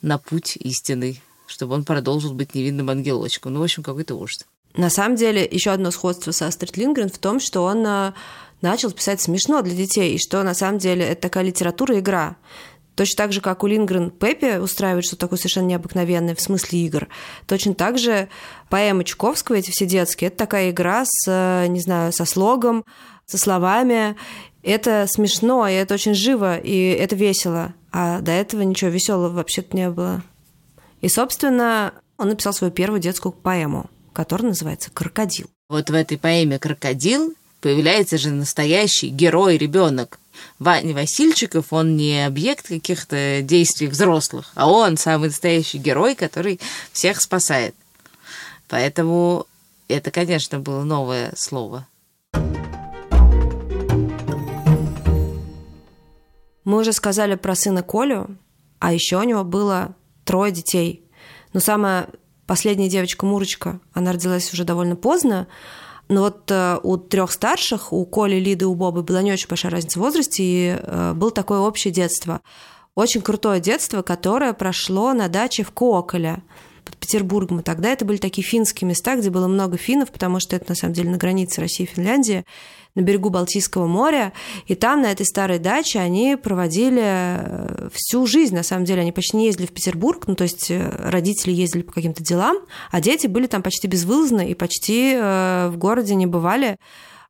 на 0.02 0.17
путь 0.17 0.56
истинный, 0.58 1.21
чтобы 1.48 1.76
он 1.76 1.84
продолжил 1.84 2.34
быть 2.34 2.54
невинным 2.54 2.89
ангелочком. 2.89 3.54
Ну, 3.54 3.60
в 3.60 3.63
общем, 3.63 3.82
какой-то 3.82 4.15
ужас. 4.15 4.45
На 4.77 4.89
самом 4.89 5.15
деле, 5.15 5.47
еще 5.49 5.71
одно 5.71 5.91
сходство 5.91 6.31
со 6.31 6.47
Астрид 6.47 6.75
Лингрен 6.77 7.09
в 7.09 7.17
том, 7.17 7.39
что 7.39 7.63
он 7.63 7.85
э, 7.85 8.13
начал 8.61 8.91
писать 8.91 9.21
смешно 9.21 9.61
для 9.61 9.73
детей, 9.73 10.15
и 10.15 10.19
что 10.19 10.43
на 10.43 10.53
самом 10.53 10.79
деле 10.79 11.05
это 11.05 11.21
такая 11.21 11.45
литература-игра. 11.45 12.35
Точно 12.95 13.17
так 13.17 13.33
же, 13.33 13.41
как 13.41 13.63
у 13.63 13.67
Лингрен 13.67 14.09
Пеппи 14.09 14.57
устраивает 14.57 15.05
что-то 15.05 15.21
такое 15.21 15.38
совершенно 15.38 15.67
необыкновенное 15.67 16.33
в 16.33 16.41
смысле 16.41 16.79
игр, 16.79 17.07
точно 17.45 17.73
так 17.73 17.97
же 17.97 18.29
поэмы 18.69 19.03
Чуковского, 19.03 19.57
эти 19.57 19.71
все 19.71 19.85
детские, 19.85 20.29
это 20.29 20.38
такая 20.38 20.71
игра 20.71 21.03
с, 21.05 21.25
э, 21.27 21.67
не 21.67 21.79
знаю, 21.81 22.11
со 22.13 22.25
слогом, 22.25 22.85
со 23.25 23.38
словами. 23.38 24.15
Это 24.63 25.05
смешно, 25.07 25.67
и 25.67 25.73
это 25.73 25.93
очень 25.93 26.15
живо, 26.15 26.57
и 26.57 26.89
это 26.89 27.15
весело. 27.15 27.73
А 27.91 28.19
до 28.21 28.31
этого 28.31 28.61
ничего 28.61 28.89
веселого 28.89 29.29
вообще-то 29.29 29.75
не 29.75 29.89
было. 29.89 30.23
И, 31.01 31.07
собственно, 31.07 31.93
он 32.17 32.29
написал 32.29 32.53
свою 32.53 32.71
первую 32.73 32.99
детскую 32.99 33.31
поэму, 33.31 33.89
которая 34.15 34.49
называется 34.49 34.89
«Крокодил». 34.91 35.47
Вот 35.69 35.89
в 35.89 35.93
этой 35.93 36.17
поэме 36.17 36.58
«Крокодил» 36.58 37.36
появляется 37.62 38.17
же 38.17 38.32
настоящий 38.32 39.10
герой-ребенок, 39.10 40.19
Ваня 40.60 40.93
Васильчиков, 40.93 41.71
он 41.71 41.95
не 41.97 42.25
объект 42.25 42.67
каких-то 42.67 43.41
действий 43.41 43.88
взрослых, 43.88 44.51
а 44.56 44.69
он 44.69 44.97
самый 44.97 45.30
настоящий 45.30 45.78
герой, 45.78 46.15
который 46.15 46.60
всех 46.91 47.21
спасает. 47.21 47.75
Поэтому 48.67 49.47
это, 49.88 50.12
конечно, 50.12 50.60
было 50.60 50.84
новое 50.84 51.34
слово. 51.38 51.88
Мы 56.63 56.80
уже 56.80 56.93
сказали 56.93 57.36
про 57.36 57.56
сына 57.56 57.84
Колю, 57.84 58.38
а 58.80 58.91
еще 58.91 59.17
у 59.17 59.23
него 59.23 59.43
было 59.43 59.95
трое 60.23 60.51
детей. 60.51 61.04
Но 61.54 61.60
самая 61.60 62.10
последняя 62.47 62.89
девочка 62.89 63.25
Мурочка, 63.25 63.79
она 63.93 64.12
родилась 64.12 64.51
уже 64.53 64.63
довольно 64.63 64.95
поздно, 64.95 65.47
но 66.08 66.21
вот 66.21 66.51
э, 66.51 66.79
у 66.84 66.97
трех 66.97 67.31
старших, 67.31 67.91
у 67.91 68.05
Коли, 68.05 68.36
Лиды, 68.36 68.67
у 68.67 68.75
Бобы 68.75 69.01
была 69.01 69.21
не 69.21 69.31
очень 69.31 69.47
большая 69.47 69.71
разница 69.71 69.99
в 69.99 70.03
возрасте, 70.03 70.43
и 70.43 70.77
э, 70.79 71.13
было 71.13 71.31
такое 71.31 71.60
общее 71.60 71.91
детство. 71.91 72.41
Очень 72.93 73.21
крутое 73.21 73.60
детство, 73.60 74.01
которое 74.03 74.53
прошло 74.53 75.13
на 75.13 75.27
даче 75.27 75.63
в 75.63 75.71
Коколе 75.71 76.41
под 76.86 76.95
Петербургом. 76.98 77.60
И 77.60 77.63
тогда 77.63 77.89
это 77.89 78.06
были 78.06 78.17
такие 78.17 78.45
финские 78.45 78.88
места, 78.88 79.15
где 79.15 79.30
было 79.30 79.48
много 79.48 79.78
финнов, 79.78 80.12
потому 80.12 80.39
что 80.39 80.56
это 80.56 80.65
на 80.69 80.76
самом 80.76 80.93
деле 80.93 81.10
на 81.10 81.17
границе 81.17 81.62
России 81.62 81.84
и 81.84 81.88
Финляндии 81.93 82.45
на 82.95 83.02
берегу 83.02 83.30
Балтийского 83.30 83.88
моря, 83.88 84.32
и 84.67 84.76
там, 84.76 85.02
на 85.02 85.12
этой 85.12 85.26
старой 85.26 85.60
даче, 85.60 86.00
они 86.00 86.38
проводили 86.41 87.04
э, 87.04 87.89
всю 87.93 88.26
жизнь, 88.26 88.56
на 88.56 88.63
самом 88.63 88.86
деле, 88.86 89.02
они 89.02 89.12
почти 89.12 89.36
не 89.36 89.48
ездили 89.48 89.65
в 89.65 89.74
Петербург, 89.74 90.24
ну, 90.28 90.36
то 90.36 90.43
есть 90.43 90.71
э, 90.71 90.89
родители 91.10 91.52
ездили 91.52 91.82
по 91.82 91.91
каким-то 91.91 92.24
делам, 92.24 92.58
а 92.91 93.02
дети 93.02 93.28
были 93.28 93.48
там 93.48 93.62
почти 93.63 93.88
безвылазно 93.88 94.48
и 94.48 94.54
почти 94.54 95.13
э, 95.13 95.67
в 95.69 95.78
городе 95.78 96.15
не 96.15 96.26
бывали, 96.26 96.78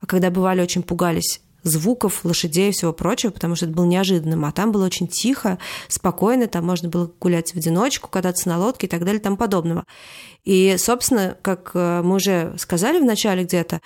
а 0.01 0.05
когда 0.05 0.29
бывали, 0.29 0.61
очень 0.61 0.83
пугались 0.83 1.41
звуков, 1.65 2.23
лошадей 2.23 2.69
и 2.69 2.71
всего 2.71 2.93
прочего, 2.93 3.31
потому 3.31 3.55
что 3.55 3.65
это 3.65 3.75
было 3.75 3.85
неожиданным. 3.85 4.45
А 4.45 4.51
там 4.51 4.71
было 4.71 4.85
очень 4.85 5.07
тихо, 5.07 5.57
спокойно, 5.89 6.47
там 6.47 6.65
можно 6.65 6.87
было 6.87 7.11
гулять 7.19 7.51
в 7.53 7.57
одиночку, 7.57 8.09
кататься 8.09 8.47
на 8.47 8.57
лодке 8.57 8.87
и 8.87 8.89
так 8.89 9.03
далее 9.03 9.19
и 9.19 9.23
тому 9.23 9.35
подобного. 9.35 9.83
И, 10.43 10.75
собственно, 10.77 11.37
как 11.41 11.73
мы 11.73 12.15
уже 12.15 12.53
сказали 12.57 12.99
в 12.99 13.05
начале 13.05 13.43
где-то, 13.43 13.81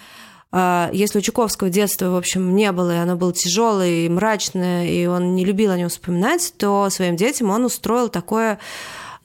а, 0.51 0.89
если 0.93 1.19
у 1.19 1.21
Чуковского 1.21 1.69
детства, 1.69 2.09
в 2.09 2.15
общем, 2.15 2.55
не 2.55 2.71
было, 2.71 2.91
и 2.91 2.97
оно 2.97 3.15
было 3.15 3.31
тяжелое 3.33 4.05
и 4.05 4.09
мрачное, 4.09 4.87
и 4.87 5.05
он 5.05 5.35
не 5.35 5.45
любил 5.45 5.71
о 5.71 5.77
нем 5.77 5.89
вспоминать, 5.89 6.53
то 6.57 6.89
своим 6.89 7.15
детям 7.15 7.49
он 7.51 7.65
устроил 7.65 8.09
такое 8.09 8.59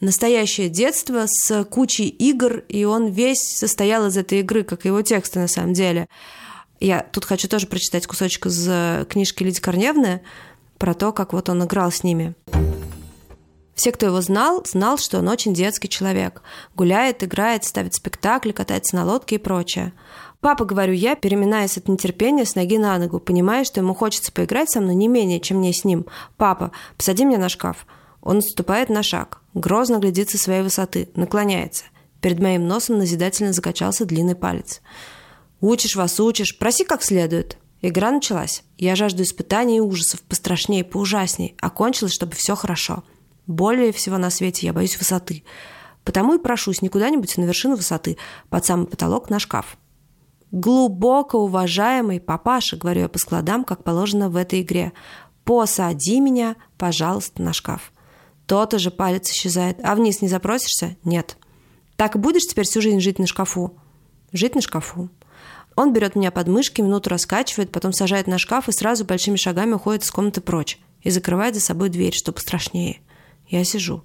настоящее 0.00 0.68
детство 0.68 1.24
с 1.26 1.64
кучей 1.64 2.08
игр, 2.08 2.62
и 2.68 2.84
он 2.84 3.06
весь 3.06 3.40
состоял 3.40 4.06
из 4.06 4.18
этой 4.18 4.40
игры, 4.40 4.64
как 4.64 4.84
и 4.84 4.88
его 4.88 5.00
тексты 5.00 5.38
на 5.38 5.48
самом 5.48 5.72
деле. 5.72 6.08
Я 6.80 7.06
тут 7.12 7.24
хочу 7.24 7.48
тоже 7.48 7.66
прочитать 7.66 8.06
кусочек 8.06 8.46
из 8.46 9.06
книжки 9.06 9.42
Лидии 9.42 9.60
Корневны 9.60 10.20
про 10.78 10.94
то, 10.94 11.12
как 11.12 11.32
вот 11.32 11.48
он 11.48 11.64
играл 11.64 11.90
с 11.90 12.02
ними. 12.02 12.34
Все, 13.74 13.90
кто 13.90 14.06
его 14.06 14.20
знал, 14.20 14.64
знал, 14.64 14.98
что 14.98 15.18
он 15.18 15.28
очень 15.28 15.52
детский 15.52 15.88
человек. 15.88 16.42
Гуляет, 16.76 17.24
играет, 17.24 17.64
ставит 17.64 17.94
спектакли, 17.94 18.52
катается 18.52 18.94
на 18.96 19.04
лодке 19.04 19.36
и 19.36 19.38
прочее. 19.38 19.92
«Папа»,— 20.40 20.64
говорю 20.66 20.92
я, 20.92 21.16
переминаясь 21.16 21.78
от 21.78 21.88
нетерпения 21.88 22.44
с 22.44 22.54
ноги 22.54 22.78
на 22.78 22.98
ногу, 22.98 23.18
понимая, 23.18 23.64
что 23.64 23.80
ему 23.80 23.94
хочется 23.94 24.30
поиграть 24.30 24.70
со 24.70 24.80
мной 24.80 24.94
не 24.94 25.08
менее, 25.08 25.40
чем 25.40 25.58
мне 25.58 25.72
с 25.72 25.84
ним. 25.84 26.06
«Папа, 26.36 26.70
посади 26.96 27.24
меня 27.24 27.38
на 27.38 27.48
шкаф». 27.48 27.86
Он 28.20 28.38
отступает 28.38 28.90
на 28.90 29.02
шаг, 29.02 29.40
грозно 29.54 29.98
глядит 29.98 30.30
со 30.30 30.38
своей 30.38 30.62
высоты, 30.62 31.08
наклоняется. 31.14 31.84
Перед 32.20 32.40
моим 32.40 32.66
носом 32.66 32.98
назидательно 32.98 33.52
закачался 33.52 34.04
длинный 34.04 34.34
палец. 34.34 34.80
«Учишь 35.66 35.96
вас, 35.96 36.20
учишь, 36.20 36.58
проси 36.58 36.84
как 36.84 37.02
следует». 37.02 37.56
Игра 37.80 38.10
началась. 38.10 38.64
Я 38.76 38.96
жажду 38.96 39.22
испытаний 39.22 39.78
и 39.78 39.80
ужасов, 39.80 40.20
пострашнее, 40.20 40.84
поужасней. 40.84 41.56
Окончилось, 41.58 42.12
чтобы 42.12 42.32
все 42.32 42.54
хорошо. 42.54 43.02
Более 43.46 43.90
всего 43.90 44.18
на 44.18 44.28
свете 44.28 44.66
я 44.66 44.74
боюсь 44.74 44.98
высоты. 44.98 45.42
Потому 46.04 46.34
и 46.34 46.38
прошусь 46.38 46.82
не 46.82 46.90
куда-нибудь 46.90 47.38
на 47.38 47.44
вершину 47.44 47.76
высоты, 47.76 48.18
под 48.50 48.66
самый 48.66 48.86
потолок 48.86 49.30
на 49.30 49.38
шкаф. 49.38 49.78
Глубоко 50.50 51.38
уважаемый 51.38 52.20
папаша, 52.20 52.76
говорю 52.76 53.00
я 53.00 53.08
по 53.08 53.18
складам, 53.18 53.64
как 53.64 53.84
положено 53.84 54.28
в 54.28 54.36
этой 54.36 54.60
игре, 54.60 54.92
посади 55.44 56.20
меня, 56.20 56.56
пожалуйста, 56.76 57.40
на 57.40 57.54
шкаф. 57.54 57.90
То-то 58.44 58.78
же 58.78 58.90
палец 58.90 59.30
исчезает. 59.30 59.78
А 59.82 59.94
вниз 59.94 60.20
не 60.20 60.28
запросишься? 60.28 60.98
Нет. 61.04 61.38
Так 61.96 62.16
и 62.16 62.18
будешь 62.18 62.46
теперь 62.46 62.66
всю 62.66 62.82
жизнь 62.82 63.00
жить 63.00 63.18
на 63.18 63.26
шкафу? 63.26 63.78
Жить 64.30 64.54
на 64.54 64.60
шкафу. 64.60 65.08
Он 65.76 65.92
берет 65.92 66.14
меня 66.14 66.30
под 66.30 66.48
мышки, 66.48 66.80
минуту 66.80 67.10
раскачивает, 67.10 67.72
потом 67.72 67.92
сажает 67.92 68.26
на 68.26 68.38
шкаф 68.38 68.68
и 68.68 68.72
сразу 68.72 69.04
большими 69.04 69.36
шагами 69.36 69.72
уходит 69.72 70.04
из 70.04 70.10
комнаты 70.10 70.40
прочь 70.40 70.78
и 71.02 71.10
закрывает 71.10 71.54
за 71.54 71.60
собой 71.60 71.88
дверь, 71.88 72.14
чтобы 72.14 72.40
страшнее. 72.40 73.00
Я 73.48 73.64
сижу. 73.64 74.04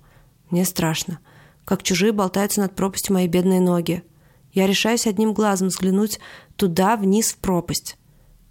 Мне 0.49 0.65
страшно. 0.65 1.19
Как 1.65 1.84
чужие 1.84 2.12
болтаются 2.12 2.62
над 2.62 2.75
пропастью 2.75 3.13
мои 3.13 3.27
бедные 3.27 3.62
ноги. 3.62 4.03
Я 4.51 4.65
решаюсь 4.65 5.05
одним 5.05 5.34
глазом 5.34 5.67
взглянуть 5.67 6.19
туда, 6.55 6.97
вниз 6.97 7.34
в 7.34 7.38
пропасть. 7.38 7.97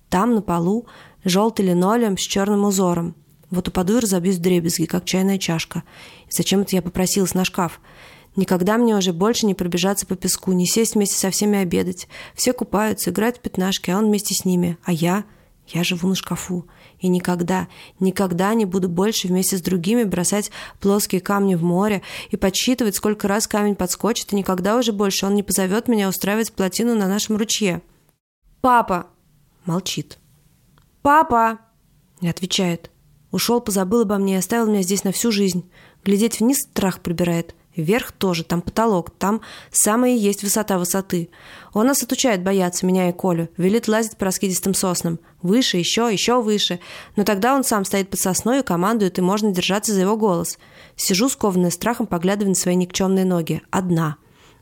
Там, 0.08 0.34
на 0.34 0.42
полу, 0.42 0.86
желтый 1.24 1.66
линолеум 1.66 2.16
с 2.16 2.20
черным 2.20 2.64
узором. 2.64 3.16
Вот 3.50 3.66
упаду 3.66 3.96
и 3.96 4.00
разобьюсь 4.00 4.38
дребезги, 4.38 4.84
как 4.84 5.04
чайная 5.04 5.38
чашка. 5.38 5.82
И 6.28 6.30
зачем 6.30 6.60
это 6.60 6.76
я 6.76 6.82
попросилась 6.82 7.34
на 7.34 7.44
шкаф? 7.44 7.80
Никогда 8.38 8.78
мне 8.78 8.94
уже 8.94 9.12
больше 9.12 9.46
не 9.46 9.54
пробежаться 9.54 10.06
по 10.06 10.14
песку, 10.14 10.52
не 10.52 10.64
сесть 10.64 10.94
вместе 10.94 11.16
со 11.16 11.30
всеми 11.30 11.58
обедать. 11.58 12.06
Все 12.36 12.52
купаются, 12.52 13.10
играют 13.10 13.38
в 13.38 13.40
пятнашки, 13.40 13.90
а 13.90 13.98
он 13.98 14.06
вместе 14.06 14.32
с 14.32 14.44
ними. 14.44 14.78
А 14.84 14.92
я? 14.92 15.24
Я 15.66 15.82
живу 15.82 16.06
на 16.06 16.14
шкафу. 16.14 16.64
И 17.00 17.08
никогда, 17.08 17.66
никогда 17.98 18.54
не 18.54 18.64
буду 18.64 18.88
больше 18.88 19.26
вместе 19.26 19.58
с 19.58 19.60
другими 19.60 20.04
бросать 20.04 20.52
плоские 20.78 21.20
камни 21.20 21.56
в 21.56 21.64
море 21.64 22.02
и 22.30 22.36
подсчитывать, 22.36 22.94
сколько 22.94 23.26
раз 23.26 23.48
камень 23.48 23.74
подскочит, 23.74 24.32
и 24.32 24.36
никогда 24.36 24.76
уже 24.76 24.92
больше 24.92 25.26
он 25.26 25.34
не 25.34 25.42
позовет 25.42 25.88
меня 25.88 26.08
устраивать 26.08 26.52
плотину 26.52 26.94
на 26.94 27.08
нашем 27.08 27.36
ручье. 27.38 27.82
«Папа!» 28.60 29.08
Молчит. 29.64 30.16
«Папа!» 31.02 31.58
Не 32.20 32.28
отвечает. 32.28 32.92
Ушел, 33.32 33.60
позабыл 33.60 34.02
обо 34.02 34.16
мне 34.18 34.34
и 34.34 34.38
оставил 34.38 34.68
меня 34.68 34.82
здесь 34.82 35.02
на 35.02 35.10
всю 35.10 35.32
жизнь. 35.32 35.68
Глядеть 36.04 36.38
вниз 36.38 36.58
страх 36.58 37.00
прибирает. 37.00 37.56
Вверх 37.78 38.10
тоже, 38.10 38.42
там 38.42 38.60
потолок, 38.60 39.10
там 39.10 39.40
самая 39.70 40.10
и 40.10 40.18
есть 40.18 40.42
высота 40.42 40.78
высоты. 40.78 41.30
Он 41.72 41.86
нас 41.86 42.02
отучает 42.02 42.42
бояться, 42.42 42.84
меня 42.84 43.08
и 43.08 43.12
Колю, 43.12 43.50
велит 43.56 43.86
лазить 43.86 44.16
по 44.16 44.24
раскидистым 44.24 44.74
соснам. 44.74 45.20
Выше, 45.42 45.76
еще, 45.76 46.08
еще 46.12 46.42
выше. 46.42 46.80
Но 47.14 47.22
тогда 47.22 47.54
он 47.54 47.62
сам 47.62 47.84
стоит 47.84 48.10
под 48.10 48.18
сосной 48.18 48.60
и 48.60 48.64
командует, 48.64 49.20
и 49.20 49.22
можно 49.22 49.52
держаться 49.52 49.92
за 49.92 50.00
его 50.00 50.16
голос. 50.16 50.58
Сижу 50.96 51.28
скованная 51.28 51.70
страхом, 51.70 52.08
поглядывая 52.08 52.48
на 52.48 52.56
свои 52.56 52.74
никчемные 52.74 53.24
ноги. 53.24 53.62
Одна. 53.70 54.16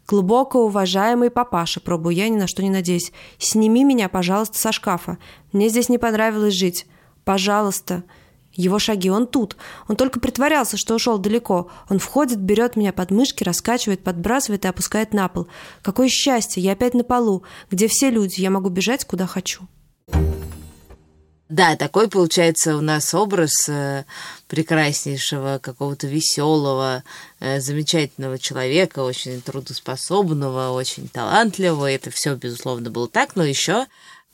Глубоко 0.06 0.66
уважаемый 0.66 1.30
папаша, 1.30 1.80
пробую 1.80 2.14
я, 2.14 2.28
ни 2.28 2.36
на 2.36 2.46
что 2.46 2.62
не 2.62 2.68
надеюсь. 2.68 3.12
Сними 3.38 3.82
меня, 3.82 4.10
пожалуйста, 4.10 4.58
со 4.58 4.72
шкафа. 4.72 5.16
Мне 5.52 5.70
здесь 5.70 5.88
не 5.88 5.96
понравилось 5.96 6.52
жить. 6.52 6.86
Пожалуйста. 7.24 8.04
Его 8.56 8.78
шаги, 8.78 9.10
он 9.10 9.26
тут. 9.26 9.56
Он 9.86 9.96
только 9.96 10.18
притворялся, 10.18 10.76
что 10.76 10.94
ушел 10.94 11.18
далеко. 11.18 11.70
Он 11.88 11.98
входит, 11.98 12.38
берет 12.38 12.74
меня 12.76 12.92
под 12.92 13.10
мышки, 13.10 13.44
раскачивает, 13.44 14.02
подбрасывает 14.02 14.64
и 14.64 14.68
опускает 14.68 15.12
на 15.12 15.28
пол. 15.28 15.46
Какое 15.82 16.08
счастье, 16.08 16.62
я 16.62 16.72
опять 16.72 16.94
на 16.94 17.04
полу, 17.04 17.42
где 17.70 17.86
все 17.86 18.10
люди, 18.10 18.40
я 18.40 18.50
могу 18.50 18.70
бежать, 18.70 19.04
куда 19.04 19.26
хочу. 19.26 19.68
Да, 21.48 21.76
такой 21.76 22.08
получается 22.08 22.76
у 22.76 22.80
нас 22.80 23.14
образ 23.14 23.68
э, 23.68 24.04
прекраснейшего, 24.48 25.60
какого-то 25.62 26.08
веселого, 26.08 27.04
э, 27.38 27.60
замечательного 27.60 28.36
человека, 28.36 29.00
очень 29.00 29.40
трудоспособного, 29.42 30.72
очень 30.72 31.08
талантливого. 31.08 31.88
Это 31.88 32.10
все, 32.10 32.34
безусловно, 32.34 32.90
было 32.90 33.06
так, 33.06 33.36
но 33.36 33.44
еще, 33.44 33.86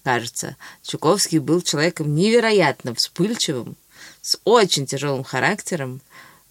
кажется, 0.02 0.56
Чуковский 0.82 1.38
был 1.38 1.60
человеком 1.60 2.14
невероятно 2.14 2.94
вспыльчивым, 2.94 3.76
с 4.22 4.38
очень 4.44 4.86
тяжелым 4.86 5.24
характером, 5.24 6.00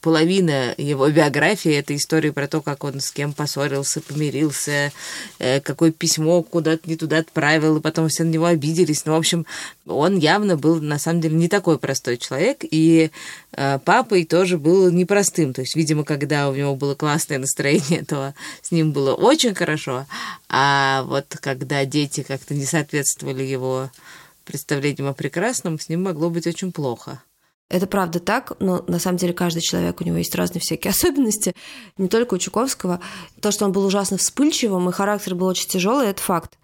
половина 0.01 0.73
его 0.77 1.09
биографии— 1.09 1.71
это 1.73 1.95
история 1.95 2.33
про 2.33 2.47
то, 2.47 2.61
как 2.61 2.83
он 2.83 2.99
с 2.99 3.11
кем 3.11 3.33
поссорился, 3.33 4.01
помирился, 4.01 4.91
э, 5.39 5.61
какое 5.61 5.91
письмо 5.91 6.41
куда-то 6.41 6.89
не 6.89 6.97
туда 6.97 7.19
отправил, 7.19 7.77
и 7.77 7.81
потом 7.81 8.09
все 8.09 8.23
на 8.23 8.29
него 8.29 8.45
обиделись. 8.45 9.05
Ну, 9.05 9.13
в 9.13 9.17
общем, 9.17 9.45
он 9.85 10.17
явно 10.17 10.57
был, 10.57 10.81
на 10.81 10.99
самом 10.99 11.21
деле, 11.21 11.35
не 11.35 11.47
такой 11.47 11.77
простой 11.77 12.17
человек, 12.17 12.59
и 12.63 13.11
э, 13.53 13.79
папой 13.85 14.25
тоже 14.25 14.57
был 14.57 14.91
непростым. 14.91 15.53
То 15.53 15.61
есть, 15.61 15.75
видимо, 15.75 16.03
когда 16.03 16.49
у 16.49 16.55
него 16.55 16.75
было 16.75 16.95
классное 16.95 17.37
настроение, 17.37 18.03
то 18.07 18.33
с 18.61 18.71
ним 18.71 18.91
было 18.91 19.13
очень 19.13 19.53
хорошо, 19.53 20.07
а 20.49 21.03
вот 21.03 21.37
когда 21.39 21.85
дети 21.85 22.23
как-то 22.23 22.53
не 22.55 22.65
соответствовали 22.65 23.43
его 23.43 23.91
представлениям 24.45 25.07
о 25.07 25.13
прекрасном, 25.13 25.79
с 25.79 25.87
ним 25.87 26.03
могло 26.03 26.29
быть 26.29 26.47
очень 26.47 26.71
плохо. 26.71 27.21
Это 27.71 27.87
правда 27.87 28.19
так, 28.19 28.51
но 28.59 28.83
на 28.87 28.99
самом 28.99 29.17
деле 29.17 29.31
каждый 29.31 29.61
человек, 29.61 30.01
у 30.01 30.03
него 30.03 30.17
есть 30.17 30.35
разные 30.35 30.59
всякие 30.59 30.91
особенности, 30.91 31.55
не 31.97 32.09
только 32.09 32.33
у 32.33 32.37
Чуковского. 32.37 32.99
То, 33.41 33.51
что 33.51 33.63
он 33.63 33.71
был 33.71 33.85
ужасно 33.85 34.17
вспыльчивым, 34.17 34.89
и 34.89 34.91
характер 34.91 35.35
был 35.35 35.47
очень 35.47 35.69
тяжелый, 35.69 36.07
это 36.07 36.21
факт. 36.21 36.57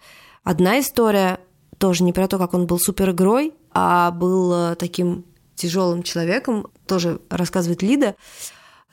Одна 0.44 0.78
история 0.80 1.40
тоже 1.78 2.04
не 2.04 2.12
про 2.12 2.28
то, 2.28 2.36
как 2.36 2.52
он 2.52 2.66
был 2.66 2.78
супер 2.78 3.10
игрой, 3.12 3.54
а 3.72 4.10
был 4.10 4.52
э, 4.52 4.74
таким 4.74 5.24
тяжелым 5.54 6.02
человеком, 6.02 6.66
тоже 6.86 7.20
рассказывает 7.30 7.80
Лида. 7.80 8.14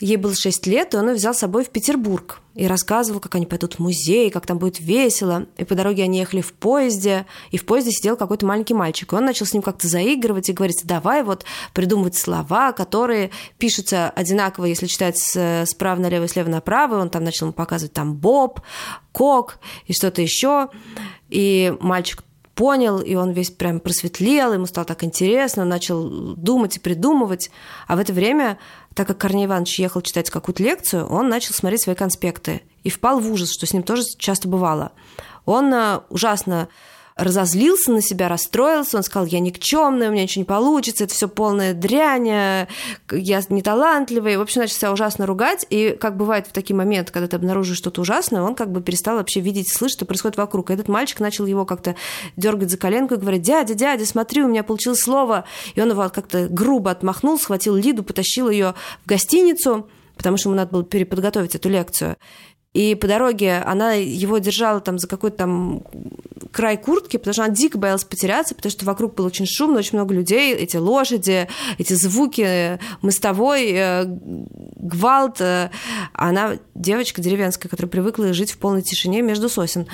Ей 0.01 0.17
было 0.17 0.35
6 0.35 0.67
лет, 0.67 0.93
и 0.93 0.97
он 0.97 1.07
ее 1.07 1.15
взял 1.15 1.33
с 1.33 1.39
собой 1.39 1.63
в 1.63 1.69
Петербург 1.69 2.41
и 2.53 2.67
рассказывал, 2.67 3.21
как 3.21 3.35
они 3.35 3.45
пойдут 3.45 3.75
в 3.75 3.79
музей, 3.79 4.29
как 4.29 4.45
там 4.45 4.57
будет 4.57 4.81
весело. 4.81 5.45
И 5.57 5.63
по 5.63 5.73
дороге 5.73 6.03
они 6.03 6.19
ехали 6.19 6.41
в 6.41 6.51
поезде, 6.51 7.25
и 7.51 7.57
в 7.57 7.65
поезде 7.65 7.91
сидел 7.91 8.17
какой-то 8.17 8.45
маленький 8.45 8.73
мальчик. 8.73 9.13
И 9.13 9.15
он 9.15 9.23
начал 9.23 9.45
с 9.45 9.53
ним 9.53 9.61
как-то 9.61 9.87
заигрывать 9.87 10.49
и 10.49 10.53
говорить, 10.53 10.81
давай 10.83 11.23
вот 11.23 11.45
придумывать 11.73 12.17
слова, 12.17 12.73
которые 12.73 13.31
пишутся 13.57 14.09
одинаково, 14.09 14.65
если 14.65 14.87
читать 14.87 15.17
справа 15.65 15.97
налево 15.97 16.25
и 16.25 16.27
слева 16.27 16.49
направо. 16.49 16.97
Он 16.97 17.09
там 17.09 17.23
начал 17.23 17.45
ему 17.45 17.53
показывать 17.53 17.93
там 17.93 18.15
Боб, 18.15 18.59
Кок 19.13 19.59
и 19.87 19.93
что-то 19.93 20.21
еще. 20.21 20.71
И 21.29 21.73
мальчик 21.79 22.21
понял, 22.53 22.99
и 22.99 23.15
он 23.15 23.31
весь 23.31 23.49
прям 23.49 23.81
просветлел, 23.81 24.53
ему 24.53 24.65
стало 24.65 24.85
так 24.85 25.03
интересно, 25.03 25.65
начал 25.65 26.35
думать 26.35 26.77
и 26.77 26.79
придумывать. 26.79 27.51
А 27.85 27.97
в 27.97 27.99
это 27.99 28.13
время 28.13 28.57
так 28.95 29.07
как 29.07 29.17
Корней 29.17 29.45
Иванович 29.45 29.79
ехал 29.79 30.01
читать 30.01 30.29
какую-то 30.29 30.63
лекцию, 30.63 31.05
он 31.07 31.27
начал 31.27 31.53
смотреть 31.53 31.83
свои 31.83 31.95
конспекты 31.95 32.61
и 32.83 32.89
впал 32.89 33.19
в 33.19 33.29
ужас, 33.29 33.51
что 33.51 33.65
с 33.65 33.73
ним 33.73 33.83
тоже 33.83 34.03
часто 34.17 34.47
бывало. 34.47 34.93
Он 35.45 35.71
э, 35.73 35.99
ужасно 36.09 36.69
разозлился 37.15 37.91
на 37.91 38.01
себя, 38.01 38.27
расстроился, 38.27 38.97
он 38.97 39.03
сказал, 39.03 39.25
я 39.25 39.39
никчемный, 39.39 40.09
у 40.09 40.11
меня 40.11 40.23
ничего 40.23 40.41
не 40.41 40.45
получится, 40.45 41.05
это 41.05 41.13
все 41.13 41.29
полная 41.29 41.73
дрянь, 41.73 42.27
я 42.27 42.67
не 43.49 43.61
талантливый. 43.61 44.37
В 44.37 44.41
общем, 44.41 44.61
начал 44.61 44.75
себя 44.75 44.91
ужасно 44.91 45.25
ругать, 45.25 45.65
и 45.69 45.91
как 45.99 46.17
бывает 46.17 46.47
в 46.47 46.51
такие 46.51 46.75
моменты, 46.75 47.13
когда 47.13 47.27
ты 47.27 47.37
обнаружишь 47.37 47.77
что-то 47.77 48.01
ужасное, 48.01 48.41
он 48.41 48.53
как 48.53 48.71
бы 48.71 48.81
перестал 48.81 49.15
вообще 49.15 49.39
видеть 49.39 49.71
слышать, 49.71 49.97
что 49.97 50.05
происходит 50.05 50.37
вокруг. 50.37 50.69
И 50.69 50.73
этот 50.73 50.89
мальчик 50.89 51.21
начал 51.21 51.45
его 51.45 51.65
как-то 51.65 51.95
дергать 52.35 52.69
за 52.69 52.77
коленку 52.77 53.13
и 53.13 53.17
говорить, 53.17 53.43
дядя, 53.43 53.75
дядя, 53.75 54.05
смотри, 54.05 54.43
у 54.43 54.49
меня 54.49 54.63
получилось 54.63 54.99
слово. 54.99 55.45
И 55.75 55.81
он 55.81 55.89
его 55.91 56.09
как-то 56.09 56.47
грубо 56.49 56.91
отмахнул, 56.91 57.39
схватил 57.39 57.75
Лиду, 57.75 58.03
потащил 58.03 58.49
ее 58.49 58.75
в 59.05 59.07
гостиницу, 59.07 59.87
потому 60.17 60.37
что 60.37 60.49
ему 60.49 60.57
надо 60.57 60.71
было 60.71 60.83
переподготовить 60.83 61.55
эту 61.55 61.69
лекцию. 61.69 62.17
И 62.75 62.93
по 62.93 63.07
дороге 63.07 63.63
она 63.65 63.93
его 63.93 64.37
держала 64.37 64.81
там 64.81 64.99
за 64.99 65.07
какой-то 65.07 65.37
там 65.37 65.81
край 66.51 66.75
куртки, 66.75 67.15
потому 67.15 67.33
что 67.33 67.45
она 67.45 67.55
дико 67.55 67.77
боялась 67.77 68.03
потеряться, 68.03 68.53
потому 68.53 68.69
что 68.69 68.85
вокруг 68.85 69.15
было 69.15 69.27
очень 69.27 69.45
шумно, 69.45 69.79
очень 69.79 69.97
много 69.97 70.13
людей, 70.13 70.53
эти 70.53 70.75
лошади, 70.75 71.47
эти 71.77 71.93
звуки, 71.93 72.77
мостовой, 73.01 73.71
э, 73.71 74.03
гвалт. 74.05 75.39
Э, 75.39 75.69
она 76.11 76.57
девочка 76.75 77.21
деревенская, 77.21 77.69
которая 77.69 77.89
привыкла 77.89 78.33
жить 78.33 78.51
в 78.51 78.57
полной 78.57 78.81
тишине 78.81 79.21
между 79.21 79.47
сосен. 79.47 79.87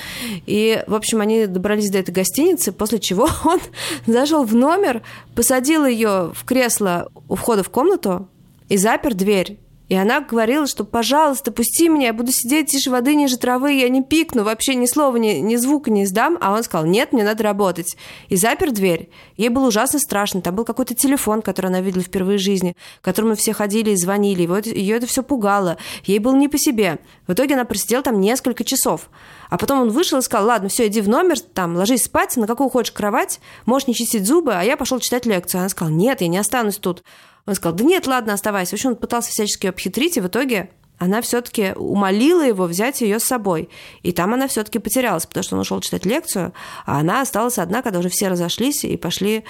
И, 0.48 0.84
в 0.88 0.96
общем, 0.96 1.22
они 1.22 1.46
добрались 1.46 1.92
до 1.92 2.00
этой 2.00 2.12
гостиницы, 2.16 2.72
после 2.72 2.98
чего 2.98 3.30
он 3.46 3.60
зашел 4.08 4.44
в 4.44 4.56
номер, 4.56 5.04
посадил 5.36 5.86
ее 5.86 6.32
в 6.34 6.44
кресло 6.46 7.12
у 7.30 7.36
входа 7.36 7.62
в 7.62 7.70
комнату 7.70 8.28
и 8.70 8.78
запер 8.78 9.14
дверь. 9.14 9.60
И 9.92 9.96
она 9.96 10.22
говорила, 10.22 10.68
что, 10.68 10.86
пожалуйста, 10.86 11.52
пусти 11.52 11.90
меня, 11.90 12.08
я 12.08 12.14
буду 12.14 12.32
сидеть 12.32 12.68
тише 12.68 12.90
воды, 12.90 13.14
ниже 13.14 13.36
травы, 13.36 13.74
я 13.74 13.90
не 13.90 14.02
пикну, 14.02 14.46
вообще 14.46 14.74
ни 14.76 14.86
слова, 14.86 15.18
ни, 15.18 15.42
ни 15.42 15.58
звука 15.58 15.92
не 15.92 16.06
издам. 16.06 16.38
А 16.40 16.54
он 16.54 16.64
сказал, 16.64 16.86
нет, 16.86 17.12
мне 17.12 17.26
надо 17.26 17.44
работать. 17.44 17.98
И 18.30 18.38
запер 18.38 18.72
дверь. 18.72 19.10
Ей 19.36 19.50
было 19.50 19.68
ужасно 19.68 20.00
страшно. 20.00 20.42
Там 20.42 20.56
был 20.56 20.64
какой-то 20.64 20.96
телефон, 20.96 21.42
который 21.42 21.66
она 21.66 21.82
видела 21.82 22.04
впервые 22.04 22.38
в 22.38 22.42
жизни, 22.42 22.78
к 23.02 23.04
которому 23.04 23.36
все 23.36 23.52
ходили 23.52 23.90
и 23.92 23.98
звонили. 23.98 24.44
Его, 24.44 24.60
ее 24.60 24.96
это 24.96 25.08
все 25.08 25.24
пугало. 25.24 25.76
Ей 26.06 26.20
было 26.20 26.38
не 26.38 26.48
по 26.48 26.58
себе. 26.58 27.00
В 27.28 27.34
итоге 27.34 27.56
она 27.56 27.66
просидела 27.66 28.02
там 28.02 28.22
несколько 28.22 28.64
часов. 28.64 29.10
А 29.50 29.58
потом 29.58 29.82
он 29.82 29.90
вышел 29.90 30.20
и 30.20 30.22
сказал, 30.22 30.48
ладно, 30.48 30.70
все, 30.70 30.88
иди 30.88 31.02
в 31.02 31.10
номер, 31.10 31.38
там, 31.38 31.76
ложись 31.76 32.06
спать, 32.06 32.38
на 32.38 32.48
какую 32.48 32.70
хочешь 32.70 32.94
кровать, 32.94 33.42
можешь 33.66 33.90
не 33.90 33.94
чистить 33.94 34.26
зубы, 34.26 34.54
а 34.54 34.64
я 34.64 34.78
пошел 34.78 35.00
читать 35.00 35.26
лекцию. 35.26 35.60
Она 35.60 35.68
сказала, 35.68 35.94
нет, 35.94 36.22
я 36.22 36.30
не 36.30 36.38
останусь 36.38 36.78
тут. 36.78 37.04
Он 37.46 37.56
сказал, 37.56 37.76
да 37.76 37.84
нет, 37.84 38.08
ладно, 38.08 38.34
оставайся. 38.34 38.72
В 38.72 38.74
общем, 38.74 38.92
он 38.92 38.96
пытался 38.96 39.32
всячески 39.32 39.66
ее 39.66 39.70
обхитрить, 39.70 40.18
и 40.18 40.22
в 40.22 40.28
итоге 40.28 40.70
она 40.98 41.22
все-таки 41.24 41.74
умолила 41.76 42.46
его 42.46 42.66
взять 42.66 43.02
ее 43.02 43.20
с 43.20 43.24
собой. 43.24 43.70
И 44.04 44.12
там 44.12 44.36
она 44.36 44.48
все-таки 44.48 44.78
потерялась, 44.78 45.26
потому 45.26 45.44
что 45.44 45.56
он 45.56 45.62
ушел 45.62 45.82
читать 45.82 46.06
лекцию, 46.06 46.54
а 46.86 47.00
она 47.00 47.22
осталась 47.22 47.58
одна, 47.58 47.82
когда 47.82 47.98
уже 47.98 48.10
все 48.10 48.28
разошлись 48.28 48.84
и 48.84 48.98
пошли 48.98 49.44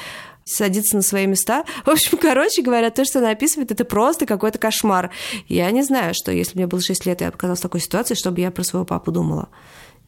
садиться 0.46 0.96
на 0.96 1.02
свои 1.02 1.28
места. 1.28 1.66
В 1.86 1.90
общем, 1.90 2.18
короче 2.22 2.62
говоря, 2.62 2.90
то, 2.90 3.04
что 3.04 3.20
она 3.20 3.32
описывает, 3.32 3.72
это 3.72 3.84
просто 3.84 4.26
какой-то 4.26 4.60
кошмар. 4.60 5.12
Я 5.50 5.70
не 5.72 5.84
знаю, 5.84 6.14
что 6.16 6.32
если 6.32 6.58
мне 6.58 6.68
было 6.68 6.82
6 6.82 7.06
лет, 7.06 7.20
я 7.20 7.28
оказалась 7.28 7.60
в 7.60 7.64
такой 7.64 7.82
ситуации, 7.82 8.16
чтобы 8.16 8.40
я 8.40 8.50
про 8.50 8.64
своего 8.64 8.86
папу 8.86 9.12
думала. 9.12 9.50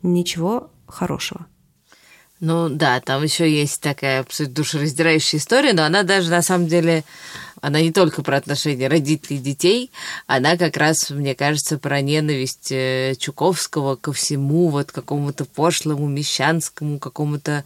Ничего 0.02 0.72
хорошего. 0.88 1.46
Ну 2.40 2.68
да, 2.68 3.00
там 3.00 3.24
еще 3.24 3.50
есть 3.50 3.82
такая 3.82 4.26
душераздирающая 4.38 5.40
история, 5.40 5.74
но 5.74 5.84
она 5.84 6.04
даже 6.04 6.30
на 6.30 6.42
самом 6.42 6.68
деле, 6.68 7.04
она 7.64 7.80
не 7.80 7.94
только 7.94 8.24
про 8.24 8.36
отношения 8.36 8.90
родителей 8.90 9.38
и 9.38 9.42
детей, 9.42 9.92
она 10.28 10.58
как 10.58 10.76
раз, 10.76 11.10
мне 11.12 11.34
кажется, 11.34 11.78
про 11.78 12.02
ненависть 12.02 12.74
э, 12.74 13.16
Чуковского 13.18 13.96
ко 13.96 14.12
всему, 14.12 14.68
вот 14.68 14.92
какому-то 14.92 15.46
пошлому, 15.46 16.10
мещанскому, 16.10 17.00
какому-то 17.00 17.64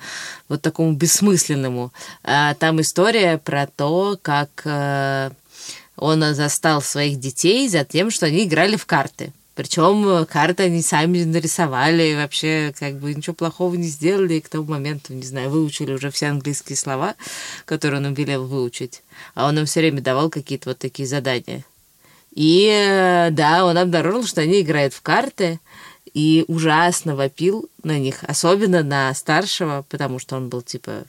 вот 0.49 0.61
такому 0.61 0.93
бессмысленному. 0.93 1.91
А 2.23 2.53
там 2.53 2.79
история 2.79 3.39
про 3.39 3.65
то, 3.65 4.19
как 4.21 4.49
э, 4.65 5.31
он 5.95 6.35
застал 6.35 6.83
своих 6.83 7.19
детей 7.19 7.67
за 7.67 7.83
тем, 7.83 8.11
что 8.11 8.27
они 8.27 8.43
играли 8.43 8.75
в 8.75 8.85
карты. 8.85 9.33
Причем 9.55 10.07
э, 10.07 10.25
карты 10.27 10.61
они 10.61 10.83
сами 10.83 11.23
нарисовали, 11.23 12.13
вообще 12.13 12.71
как 12.79 12.99
бы 12.99 13.15
ничего 13.15 13.33
плохого 13.33 13.73
не 13.73 13.87
сделали, 13.87 14.35
и 14.35 14.41
к 14.41 14.49
тому 14.49 14.65
моменту, 14.65 15.15
не 15.15 15.25
знаю, 15.25 15.49
выучили 15.49 15.91
уже 15.91 16.11
все 16.11 16.27
английские 16.27 16.77
слова, 16.77 17.15
которые 17.65 18.05
он 18.05 18.13
велел 18.13 18.45
выучить. 18.45 19.01
А 19.37 19.45
он 19.45 19.59
им 19.59 19.67
все 19.67 19.81
время 19.81 20.01
давал 20.01 20.31
какие-то 20.31 20.69
вот 20.69 20.79
такие 20.79 21.07
задания. 21.07 21.63
И 22.33 22.67
э, 22.73 23.29
да, 23.29 23.65
он 23.65 23.77
обнаружил, 23.77 24.25
что 24.25 24.41
они 24.41 24.61
играют 24.61 24.95
в 24.95 25.03
карты, 25.03 25.59
и 26.11 26.43
ужасно 26.47 27.15
вопил 27.15 27.69
на 27.83 27.99
них, 27.99 28.23
особенно 28.23 28.81
на 28.81 29.13
старшего, 29.13 29.85
потому 29.89 30.17
что 30.17 30.37
он 30.37 30.49
был 30.49 30.63
типа 30.63 31.03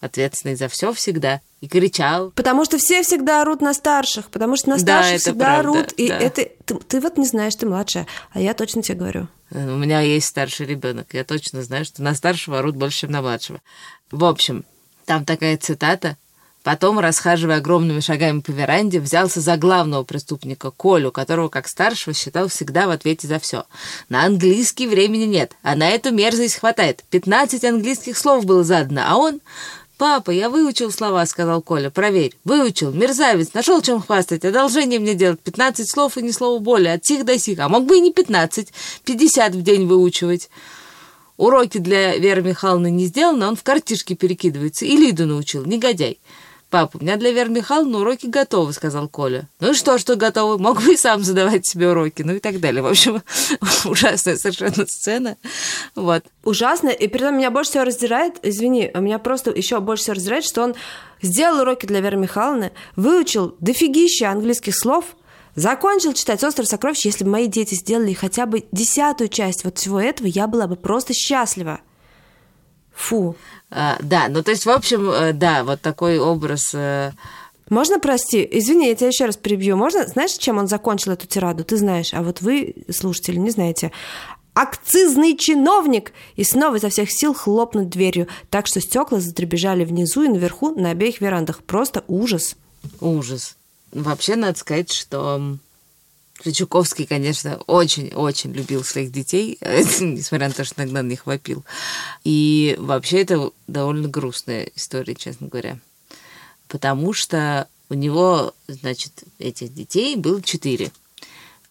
ответственный 0.00 0.54
за 0.54 0.68
все 0.68 0.94
всегда, 0.94 1.42
и 1.60 1.68
кричал. 1.68 2.30
Потому 2.30 2.64
что 2.64 2.78
все 2.78 3.02
всегда 3.02 3.42
орут 3.42 3.60
на 3.60 3.74
старших, 3.74 4.30
потому 4.30 4.56
что 4.56 4.70
на 4.70 4.78
старших 4.78 5.12
да, 5.12 5.18
всегда 5.18 5.44
правда, 5.44 5.70
орут. 5.80 5.92
И 5.92 6.08
да. 6.08 6.18
это 6.20 6.48
ты, 6.64 6.74
ты 6.74 7.00
вот 7.02 7.18
не 7.18 7.26
знаешь, 7.26 7.54
ты 7.54 7.66
младшая, 7.66 8.06
а 8.32 8.40
я 8.40 8.54
точно 8.54 8.82
тебе 8.82 8.96
говорю. 8.96 9.28
У 9.50 9.76
меня 9.76 10.00
есть 10.00 10.28
старший 10.28 10.64
ребенок, 10.64 11.08
я 11.12 11.22
точно 11.22 11.62
знаю, 11.62 11.84
что 11.84 12.02
на 12.02 12.14
старшего 12.14 12.60
орут 12.60 12.76
больше, 12.76 13.00
чем 13.00 13.10
на 13.10 13.20
младшего. 13.20 13.60
В 14.10 14.24
общем, 14.24 14.64
там 15.04 15.26
такая 15.26 15.58
цитата. 15.58 16.16
Потом, 16.68 16.98
расхаживая 16.98 17.56
огромными 17.56 18.00
шагами 18.00 18.40
по 18.40 18.50
веранде, 18.50 19.00
взялся 19.00 19.40
за 19.40 19.56
главного 19.56 20.02
преступника, 20.02 20.70
Колю, 20.70 21.10
которого, 21.10 21.48
как 21.48 21.66
старшего, 21.66 22.12
считал 22.12 22.48
всегда 22.48 22.86
в 22.86 22.90
ответе 22.90 23.26
за 23.26 23.38
все. 23.38 23.64
На 24.10 24.26
английский 24.26 24.86
времени 24.86 25.24
нет, 25.24 25.52
а 25.62 25.74
на 25.76 25.88
эту 25.88 26.12
мерзость 26.12 26.56
хватает. 26.56 27.04
Пятнадцать 27.08 27.64
английских 27.64 28.18
слов 28.18 28.44
было 28.44 28.64
задано, 28.64 29.00
а 29.06 29.16
он 29.16 29.40
«Папа, 29.96 30.30
я 30.30 30.50
выучил 30.50 30.92
слова»,— 30.92 31.24
сказал 31.26 31.62
Коля. 31.62 31.88
«Проверь». 31.88 32.36
«Выучил. 32.44 32.92
Мерзавец. 32.92 33.54
Нашел 33.54 33.80
чем 33.80 34.02
хвастать. 34.02 34.44
Одолжение 34.44 35.00
мне 35.00 35.14
делать. 35.14 35.40
Пятнадцать 35.40 35.90
слов 35.90 36.18
и 36.18 36.22
ни 36.22 36.32
слова 36.32 36.60
более. 36.60 36.92
От 36.92 37.06
сих 37.06 37.24
до 37.24 37.38
сих. 37.38 37.60
А 37.60 37.70
мог 37.70 37.86
бы 37.86 37.96
и 37.96 38.00
не 38.00 38.12
пятнадцать. 38.12 38.74
Пятьдесят 39.04 39.54
в 39.54 39.62
день 39.62 39.86
выучивать». 39.86 40.50
Уроки 41.38 41.78
для 41.78 42.16
Веры 42.16 42.42
Михайловны 42.42 42.90
не 42.90 43.06
сделаны, 43.06 43.46
он 43.46 43.54
в 43.54 43.62
картишке 43.62 44.16
перекидывается. 44.16 44.84
И 44.84 44.96
Лиду 44.96 45.24
научил, 45.24 45.64
негодяй. 45.64 46.18
«Папа, 46.70 46.98
у 46.98 47.02
меня 47.02 47.16
для 47.16 47.32
Веры 47.32 47.48
Михайловны 47.48 47.96
уроки 47.96 48.26
готовы»,— 48.26 48.72
сказал 48.74 49.08
Коля. 49.08 49.48
«Ну 49.58 49.70
и 49.70 49.74
что, 49.74 49.96
что 49.96 50.16
готовы? 50.16 50.58
Мог 50.58 50.82
бы 50.82 50.92
и 50.92 50.96
сам 50.98 51.22
задавать 51.22 51.66
себе 51.66 51.88
уроки», 51.88 52.20
ну 52.22 52.34
и 52.34 52.40
так 52.40 52.60
далее. 52.60 52.82
В 52.82 52.86
общем, 52.86 53.22
ужасная 53.86 54.36
совершенно 54.36 54.86
сцена. 54.86 55.38
Вот. 55.94 56.24
Ужасно. 56.44 56.90
И 56.90 57.08
при 57.08 57.22
этом 57.22 57.38
меня 57.38 57.50
больше 57.50 57.70
всего 57.70 57.84
раздирает, 57.84 58.34
извини, 58.42 58.90
меня 58.94 59.18
просто 59.18 59.50
еще 59.50 59.80
больше 59.80 60.02
всего 60.02 60.14
раздирает, 60.14 60.44
что 60.44 60.62
он 60.62 60.74
сделал 61.22 61.62
уроки 61.62 61.86
для 61.86 62.00
Веры 62.00 62.18
Михайловны, 62.18 62.72
выучил 62.96 63.56
дофигища 63.60 64.30
английских 64.30 64.76
слов, 64.76 65.16
Закончил 65.54 66.12
читать 66.12 66.44
«Остров 66.44 66.68
сокровищ». 66.68 67.04
Если 67.04 67.24
бы 67.24 67.30
мои 67.30 67.48
дети 67.48 67.74
сделали 67.74 68.12
хотя 68.12 68.46
бы 68.46 68.66
десятую 68.70 69.26
часть 69.26 69.64
вот 69.64 69.76
всего 69.76 70.00
этого, 70.00 70.28
я 70.28 70.46
была 70.46 70.68
бы 70.68 70.76
просто 70.76 71.14
счастлива. 71.14 71.80
Фу. 72.98 73.36
А, 73.70 73.96
да, 74.00 74.26
ну 74.28 74.42
то 74.42 74.50
есть, 74.50 74.66
в 74.66 74.70
общем, 74.70 75.08
э, 75.08 75.32
да, 75.32 75.62
вот 75.62 75.80
такой 75.80 76.18
образ... 76.18 76.74
Э, 76.74 77.12
Можно, 77.70 78.00
прости, 78.00 78.46
извини, 78.50 78.88
я 78.88 78.94
тебя 78.96 79.08
еще 79.08 79.26
раз 79.26 79.36
перебью. 79.36 79.76
Можно, 79.76 80.06
знаешь, 80.08 80.32
чем 80.32 80.58
он 80.58 80.66
закончил 80.66 81.12
эту 81.12 81.26
тираду? 81.26 81.64
Ты 81.64 81.76
знаешь, 81.76 82.12
а 82.12 82.22
вот 82.22 82.40
вы, 82.40 82.74
слушатели, 82.90 83.36
не 83.36 83.50
знаете. 83.50 83.92
Акцизный 84.54 85.36
чиновник! 85.36 86.12
И 86.34 86.42
снова 86.42 86.76
изо 86.76 86.88
всех 86.88 87.12
сил 87.12 87.34
хлопнуть 87.34 87.88
дверью, 87.88 88.26
так 88.50 88.66
что 88.66 88.80
стекла 88.80 89.20
задребежали 89.20 89.84
внизу 89.84 90.24
и 90.24 90.28
наверху 90.28 90.70
на 90.74 90.90
обеих 90.90 91.20
верандах. 91.20 91.62
Просто 91.62 92.02
ужас. 92.08 92.56
Ужас. 93.00 93.56
Вообще, 93.92 94.34
надо 94.34 94.58
сказать, 94.58 94.90
что 94.90 95.56
Чуковский, 96.52 97.06
конечно, 97.06 97.56
очень-очень 97.66 98.52
любил 98.52 98.84
своих 98.84 99.10
детей, 99.10 99.58
несмотря 99.60 100.48
на 100.48 100.54
то, 100.54 100.64
что 100.64 100.82
иногда 100.82 101.02
на 101.02 101.08
них 101.08 101.26
вопил. 101.26 101.64
И 102.24 102.76
вообще 102.78 103.22
это 103.22 103.50
довольно 103.66 104.08
грустная 104.08 104.70
история, 104.74 105.14
честно 105.14 105.48
говоря. 105.48 105.78
Потому 106.68 107.12
что 107.12 107.66
у 107.90 107.94
него, 107.94 108.54
значит, 108.68 109.24
этих 109.38 109.74
детей 109.74 110.16
было 110.16 110.42
четыре. 110.42 110.92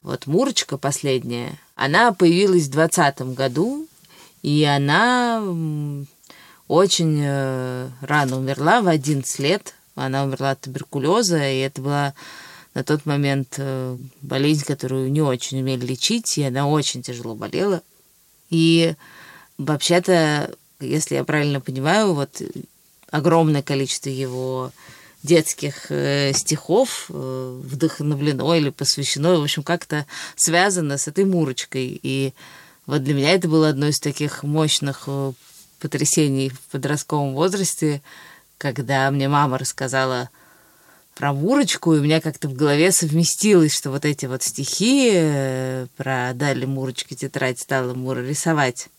Вот 0.01 0.27
Мурочка 0.27 0.77
последняя, 0.77 1.59
она 1.75 2.11
появилась 2.13 2.65
в 2.65 2.71
двадцатом 2.71 3.33
году, 3.33 3.87
и 4.41 4.63
она 4.63 5.43
очень 6.67 7.21
э, 7.23 7.89
рано 8.01 8.37
умерла, 8.37 8.81
в 8.81 8.87
11 8.87 9.39
лет. 9.39 9.73
Она 9.95 10.23
умерла 10.23 10.51
от 10.51 10.61
туберкулеза, 10.61 11.49
и 11.49 11.59
это 11.59 11.81
была 11.81 12.13
на 12.77 12.83
тот 12.83 13.07
момент 13.07 13.55
э, 13.57 13.97
болезнь, 14.21 14.63
которую 14.63 15.11
не 15.11 15.19
очень 15.19 15.59
умели 15.61 15.83
лечить, 15.83 16.37
и 16.37 16.43
она 16.43 16.67
очень 16.67 17.01
тяжело 17.01 17.33
болела. 17.33 17.81
И 18.51 18.93
вообще-то, 19.57 20.53
если 20.79 21.15
я 21.15 21.23
правильно 21.23 21.59
понимаю, 21.59 22.13
вот 22.13 22.39
огромное 23.09 23.63
количество 23.63 24.09
его 24.09 24.71
детских 25.23 25.87
э, 25.89 26.33
стихов 26.35 27.07
э, 27.09 27.61
вдохновлено 27.63 28.53
или 28.53 28.69
посвящено, 28.69 29.39
в 29.39 29.41
общем, 29.41 29.63
как-то 29.63 30.05
связано 30.35 30.99
с 30.99 31.07
этой 31.07 31.25
Мурочкой. 31.25 31.99
И 32.03 32.35
вот 32.85 33.03
для 33.03 33.15
меня 33.15 33.31
это 33.31 33.47
было 33.47 33.69
одно 33.69 33.87
из 33.87 33.99
таких 33.99 34.43
мощных 34.43 35.05
э, 35.07 35.33
потрясений 35.79 36.49
в 36.49 36.59
подростковом 36.71 37.33
возрасте, 37.33 38.03
когда 38.59 39.09
мне 39.09 39.27
мама 39.27 39.57
рассказала 39.57 40.29
про 41.17 41.33
Мурочку, 41.33 41.95
и 41.95 41.99
у 41.99 42.03
меня 42.03 42.21
как-то 42.21 42.47
в 42.47 42.53
голове 42.53 42.91
совместилось, 42.91 43.75
что 43.75 43.89
вот 43.89 44.05
эти 44.05 44.27
вот 44.27 44.43
стихи 44.43 45.09
э, 45.13 45.87
про 45.97 46.31
«Дали 46.35 46.65
Мурочке 46.65 47.15
тетрадь, 47.15 47.59
стала 47.59 47.95
Мура 47.95 48.19
рисовать», 48.19 48.89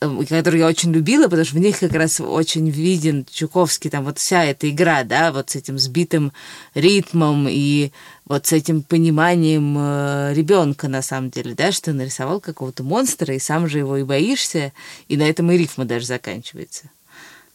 эм, 0.00 0.24
которые 0.24 0.60
я 0.60 0.66
очень 0.66 0.92
любила, 0.92 1.24
потому 1.24 1.44
что 1.44 1.56
в 1.56 1.60
них 1.60 1.78
как 1.78 1.92
раз 1.92 2.20
очень 2.20 2.70
виден 2.70 3.26
Чуковский, 3.30 3.90
там 3.90 4.04
вот 4.04 4.18
вся 4.18 4.44
эта 4.44 4.70
игра, 4.70 5.04
да, 5.04 5.30
вот 5.30 5.50
с 5.50 5.56
этим 5.56 5.78
сбитым 5.78 6.32
ритмом 6.74 7.48
и 7.50 7.92
вот 8.24 8.46
с 8.46 8.52
этим 8.52 8.82
пониманием 8.82 9.76
э, 9.78 10.32
ребенка 10.34 10.88
на 10.88 11.02
самом 11.02 11.28
деле, 11.28 11.54
да, 11.54 11.70
что 11.70 11.92
нарисовал 11.92 12.40
какого-то 12.40 12.82
монстра, 12.82 13.34
и 13.34 13.38
сам 13.38 13.68
же 13.68 13.78
его 13.78 13.98
и 13.98 14.04
боишься, 14.04 14.72
и 15.08 15.18
на 15.18 15.28
этом 15.28 15.52
и 15.52 15.58
рифма 15.58 15.84
даже 15.84 16.06
заканчивается. 16.06 16.84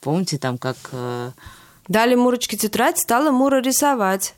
Помните, 0.01 0.37
там 0.37 0.59
как 0.59 0.77
э, 0.91 1.31
Дали 1.89 2.13
Мурочке 2.13 2.55
тетрадь, 2.55 2.99
стала 2.99 3.31
Мура 3.31 3.61
рисовать. 3.61 4.35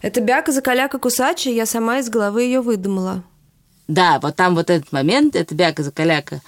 Это 0.00 0.22
бяка 0.22 0.52
закаляка 0.52 0.98
кусача, 0.98 1.50
я 1.50 1.66
сама 1.66 1.98
из 1.98 2.08
головы 2.08 2.44
ее 2.44 2.62
выдумала. 2.62 3.22
Да, 3.86 4.18
вот 4.20 4.36
там 4.36 4.54
вот 4.54 4.70
этот 4.70 4.90
момент, 4.90 5.36
это 5.36 5.54
бяка 5.54 5.82
закаляка 5.82 6.40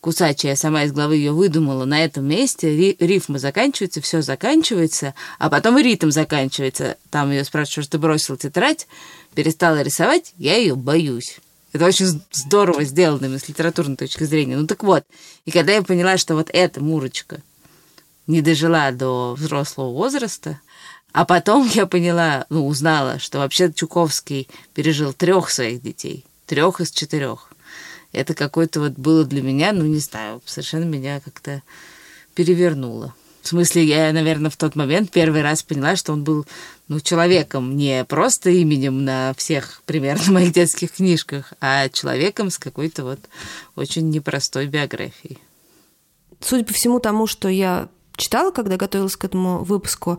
кусача, 0.00 0.48
я 0.48 0.56
сама 0.56 0.82
из 0.82 0.92
головы 0.92 1.16
ее 1.16 1.30
выдумала. 1.30 1.84
На 1.84 2.04
этом 2.04 2.26
месте 2.26 2.96
рифма 2.98 3.38
заканчивается, 3.38 4.00
все 4.00 4.22
заканчивается, 4.22 5.14
а 5.38 5.48
потом 5.48 5.78
и 5.78 5.84
ритм 5.84 6.10
заканчивается. 6.10 6.96
Там 7.10 7.30
ее 7.30 7.44
спрашивают, 7.44 7.86
что 7.86 7.92
ты 7.92 7.98
бросил 7.98 8.36
тетрадь, 8.36 8.88
перестала 9.36 9.82
рисовать, 9.82 10.34
я 10.36 10.56
ее 10.56 10.74
боюсь. 10.74 11.38
Это 11.72 11.86
очень 11.86 12.20
здорово 12.32 12.82
сделано 12.82 13.38
с 13.38 13.48
литературной 13.48 13.96
точки 13.96 14.24
зрения. 14.24 14.56
Ну 14.56 14.66
так 14.66 14.82
вот, 14.82 15.04
и 15.44 15.52
когда 15.52 15.72
я 15.72 15.82
поняла, 15.82 16.16
что 16.16 16.34
вот 16.34 16.50
эта 16.52 16.82
Мурочка— 16.82 17.40
не 18.26 18.40
дожила 18.40 18.90
до 18.92 19.34
взрослого 19.34 19.92
возраста. 19.92 20.60
А 21.12 21.24
потом 21.24 21.68
я 21.74 21.86
поняла, 21.86 22.46
ну, 22.48 22.66
узнала, 22.66 23.18
что 23.18 23.38
вообще 23.38 23.72
Чуковский 23.72 24.48
пережил 24.74 25.12
трех 25.12 25.50
своих 25.50 25.82
детей, 25.82 26.24
трех 26.46 26.80
из 26.80 26.90
четырех. 26.90 27.52
Это 28.12 28.34
какое-то 28.34 28.80
вот 28.80 28.92
было 28.92 29.24
для 29.24 29.42
меня, 29.42 29.72
ну, 29.72 29.84
не 29.84 29.98
знаю, 29.98 30.42
совершенно 30.44 30.84
меня 30.84 31.20
как-то 31.20 31.62
перевернуло. 32.34 33.14
В 33.42 33.48
смысле, 33.48 33.84
я, 33.84 34.12
наверное, 34.12 34.50
в 34.50 34.56
тот 34.56 34.76
момент 34.76 35.10
первый 35.10 35.42
раз 35.42 35.62
поняла, 35.64 35.96
что 35.96 36.12
он 36.12 36.22
был, 36.22 36.46
ну, 36.88 37.00
человеком, 37.00 37.76
не 37.76 38.04
просто 38.04 38.50
именем 38.50 39.04
на 39.04 39.34
всех 39.36 39.82
примерно 39.84 40.22
моих 40.32 40.52
детских 40.52 40.92
книжках, 40.92 41.52
а 41.60 41.88
человеком 41.88 42.50
с 42.50 42.58
какой-то 42.58 43.02
вот 43.04 43.18
очень 43.74 44.10
непростой 44.10 44.66
биографией. 44.66 45.38
Судя 46.40 46.64
по 46.64 46.72
всему 46.72 47.00
тому, 47.00 47.26
что 47.26 47.48
я 47.48 47.88
читала, 48.22 48.50
когда 48.50 48.76
готовилась 48.76 49.16
к 49.16 49.24
этому 49.24 49.64
выпуску, 49.64 50.18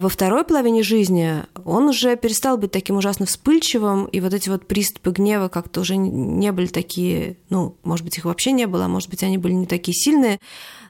во 0.00 0.08
второй 0.08 0.42
половине 0.44 0.82
жизни 0.82 1.44
он 1.64 1.84
уже 1.84 2.16
перестал 2.16 2.58
быть 2.58 2.72
таким 2.72 2.96
ужасно 2.96 3.26
вспыльчивым, 3.26 4.06
и 4.06 4.20
вот 4.20 4.34
эти 4.34 4.48
вот 4.48 4.66
приступы 4.66 5.12
гнева 5.12 5.48
как-то 5.48 5.80
уже 5.80 5.96
не 5.96 6.50
были 6.50 6.66
такие, 6.66 7.38
ну, 7.48 7.76
может 7.84 8.04
быть, 8.04 8.18
их 8.18 8.24
вообще 8.24 8.50
не 8.50 8.66
было, 8.66 8.86
а 8.86 8.88
может 8.88 9.08
быть, 9.08 9.22
они 9.22 9.38
были 9.38 9.52
не 9.52 9.66
такие 9.66 9.94
сильные. 9.94 10.40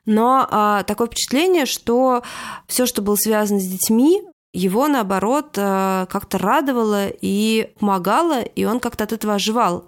Но 0.06 0.46
а, 0.50 0.84
такое 0.84 1.06
впечатление, 1.06 1.66
что 1.66 2.22
все, 2.66 2.86
что 2.86 3.02
было 3.02 3.16
связано 3.16 3.60
с 3.60 3.66
детьми, 3.66 4.22
его, 4.54 4.88
наоборот, 4.88 5.54
а, 5.58 6.06
как-то 6.06 6.38
радовало 6.38 7.08
и 7.08 7.72
помогало, 7.78 8.40
и 8.40 8.64
он 8.64 8.80
как-то 8.80 9.04
от 9.04 9.12
этого 9.12 9.34
оживал 9.34 9.86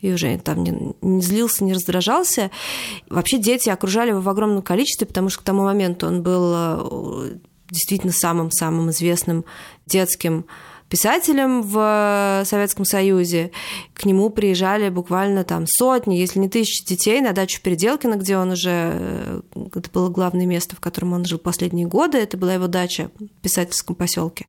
и 0.00 0.12
уже 0.12 0.38
там 0.38 0.62
не, 0.62 0.94
не 1.02 1.22
злился, 1.22 1.64
не 1.64 1.72
раздражался. 1.72 2.50
Вообще 3.08 3.38
дети 3.38 3.68
окружали 3.68 4.10
его 4.10 4.20
в 4.20 4.28
огромном 4.28 4.62
количестве, 4.62 5.06
потому 5.06 5.28
что 5.28 5.40
к 5.40 5.44
тому 5.44 5.64
моменту 5.64 6.06
он 6.06 6.22
был 6.22 6.52
э, 6.54 7.30
действительно 7.70 8.12
самым-самым 8.12 8.90
известным 8.90 9.44
детским 9.86 10.46
писателем 10.88 11.62
в 11.62 12.42
Советском 12.46 12.84
Союзе. 12.84 13.50
К 13.92 14.06
нему 14.06 14.30
приезжали 14.30 14.88
буквально 14.88 15.44
там 15.44 15.66
сотни, 15.66 16.16
если 16.16 16.38
не 16.38 16.48
тысячи 16.48 16.86
детей 16.86 17.20
на 17.20 17.32
дачу 17.32 17.60
Переделкина, 17.62 18.14
где 18.14 18.38
он 18.38 18.52
уже... 18.52 18.70
Э, 18.70 19.40
это 19.74 19.90
было 19.90 20.08
главное 20.08 20.46
место, 20.46 20.76
в 20.76 20.80
котором 20.80 21.12
он 21.12 21.24
жил 21.24 21.38
последние 21.38 21.86
годы. 21.86 22.18
Это 22.18 22.36
была 22.36 22.54
его 22.54 22.68
дача 22.68 23.10
в 23.18 23.42
писательском 23.42 23.96
поселке. 23.96 24.46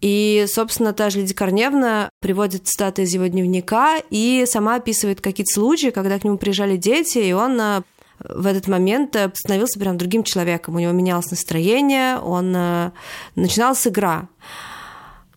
И, 0.00 0.46
собственно, 0.48 0.92
та 0.92 1.10
же 1.10 1.20
Лидия 1.20 1.34
Корневна 1.34 2.10
приводит 2.20 2.66
цитаты 2.66 3.02
из 3.02 3.12
его 3.12 3.26
дневника 3.26 3.98
и 4.10 4.44
сама 4.46 4.76
описывает 4.76 5.20
какие-то 5.20 5.52
случаи, 5.52 5.90
когда 5.90 6.18
к 6.18 6.24
нему 6.24 6.38
приезжали 6.38 6.76
дети, 6.76 7.18
и 7.18 7.32
он 7.32 7.60
э, 7.60 7.82
в 8.18 8.46
этот 8.46 8.66
момент 8.66 9.14
э, 9.16 9.30
становился 9.34 9.78
прям 9.78 9.98
другим 9.98 10.24
человеком. 10.24 10.76
У 10.76 10.78
него 10.78 10.92
менялось 10.92 11.30
настроение, 11.30 12.18
он 12.18 12.54
э, 12.56 12.90
начиналась 13.34 13.86
игра. 13.86 14.28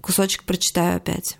Кусочек 0.01 0.43
прочитаю 0.43 0.97
опять. 0.97 1.37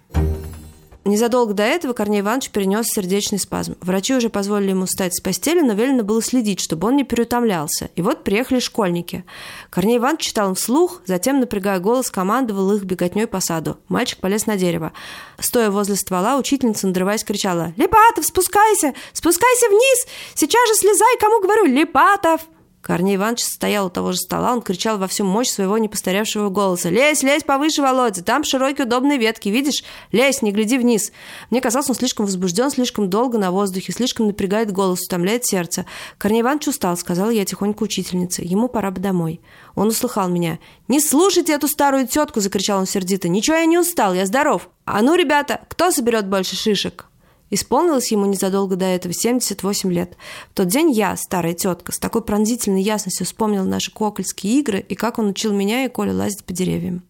Незадолго 1.05 1.53
до 1.53 1.63
этого 1.63 1.91
Корней 1.91 2.21
Иванович 2.21 2.49
перенес 2.49 2.85
сердечный 2.87 3.37
спазм. 3.37 3.75
Врачи 3.81 4.15
уже 4.15 4.29
позволили 4.29 4.69
ему 4.69 4.85
встать 4.85 5.13
с 5.13 5.19
постели, 5.19 5.59
но 5.59 5.73
велено 5.73 6.03
было 6.03 6.21
следить, 6.21 6.61
чтобы 6.61 6.87
он 6.87 6.95
не 6.95 7.03
переутомлялся. 7.03 7.89
И 7.97 8.01
вот 8.01 8.23
приехали 8.23 8.59
школьники. 8.59 9.25
Корней 9.69 9.97
Иванович 9.97 10.27
читал 10.27 10.49
им 10.49 10.55
вслух, 10.55 11.01
затем, 11.05 11.41
напрягая 11.41 11.79
голос, 11.79 12.09
командовал 12.09 12.71
их 12.73 12.83
беготней 12.83 13.27
по 13.27 13.41
саду. 13.41 13.77
Мальчик 13.89 14.19
полез 14.19 14.45
на 14.45 14.55
дерево. 14.55 14.93
Стоя 15.39 15.69
возле 15.71 15.97
ствола, 15.97 16.37
учительница, 16.37 16.87
надрываясь, 16.87 17.25
кричала 17.25 17.73
«Липатов, 17.75 18.25
спускайся! 18.25 18.93
Спускайся 19.11 19.67
вниз! 19.67 20.07
Сейчас 20.35 20.69
же 20.69 20.75
слезай, 20.75 21.17
кому 21.19 21.41
говорю! 21.41 21.65
Липатов!» 21.65 22.41
Корней 22.83 23.15
Иванович 23.15 23.45
стоял 23.45 23.85
у 23.85 23.89
того 23.89 24.11
же 24.11 24.17
стола, 24.17 24.51
он 24.51 24.61
кричал 24.61 24.97
во 24.97 25.07
всю 25.07 25.23
мощь 25.23 25.47
своего 25.47 25.77
непостаревшего 25.77 26.49
голоса. 26.49 26.89
«Лезь, 26.89 27.23
лезь 27.23 27.43
повыше, 27.43 27.81
Володя, 27.81 28.23
там 28.23 28.43
широкие 28.43 28.85
удобные 28.85 29.17
ветки, 29.17 29.47
видишь? 29.47 29.85
Лезь, 30.11 30.41
не 30.41 30.51
гляди 30.51 30.77
вниз». 30.77 31.13
Мне 31.49 31.61
казалось, 31.61 31.87
он 31.87 31.95
слишком 31.95 32.25
возбужден, 32.25 32.69
слишком 32.69 33.09
долго 33.09 33.37
на 33.37 33.51
воздухе, 33.51 33.93
слишком 33.93 34.27
напрягает 34.27 34.73
голос, 34.73 35.05
утомляет 35.05 35.45
сердце. 35.45 35.85
Корней 36.17 36.41
Иванович 36.41 36.67
устал, 36.67 36.97
сказала 36.97 37.29
я 37.29 37.45
тихонько 37.45 37.83
учительнице. 37.83 38.41
Ему 38.43 38.67
пора 38.67 38.91
бы 38.91 38.99
домой. 38.99 39.39
Он 39.75 39.87
услыхал 39.87 40.27
меня. 40.27 40.59
«Не 40.89 40.99
слушайте 40.99 41.53
эту 41.53 41.69
старую 41.69 42.05
тетку!»– 42.05 42.39
закричал 42.41 42.79
он 42.79 42.85
сердито. 42.85 43.29
«Ничего 43.29 43.55
я 43.55 43.65
не 43.65 43.77
устал, 43.77 44.13
я 44.13 44.25
здоров! 44.25 44.69
А 44.83 45.01
ну, 45.01 45.15
ребята, 45.15 45.61
кто 45.69 45.89
соберет 45.89 46.27
больше 46.27 46.57
шишек?» 46.57 47.05
Исполнилось 47.53 48.11
ему 48.11 48.25
незадолго 48.25 48.75
до 48.75 48.85
этого 48.85 49.13
78 49.13 49.93
лет. 49.93 50.17
В 50.49 50.55
тот 50.55 50.69
день 50.69 50.89
я, 50.89 51.15
старая 51.15 51.53
тетка, 51.53 51.91
с 51.91 51.99
такой 51.99 52.23
пронзительной 52.23 52.81
ясностью 52.81 53.27
вспомнила 53.27 53.63
наши 53.63 53.91
кокольские 53.91 54.59
игры 54.59 54.79
и 54.79 54.95
как 54.95 55.19
он 55.19 55.27
учил 55.27 55.53
меня 55.53 55.85
и 55.85 55.87
Коля 55.87 56.15
лазить 56.15 56.43
по 56.43 56.51
деревьям. 56.51 57.03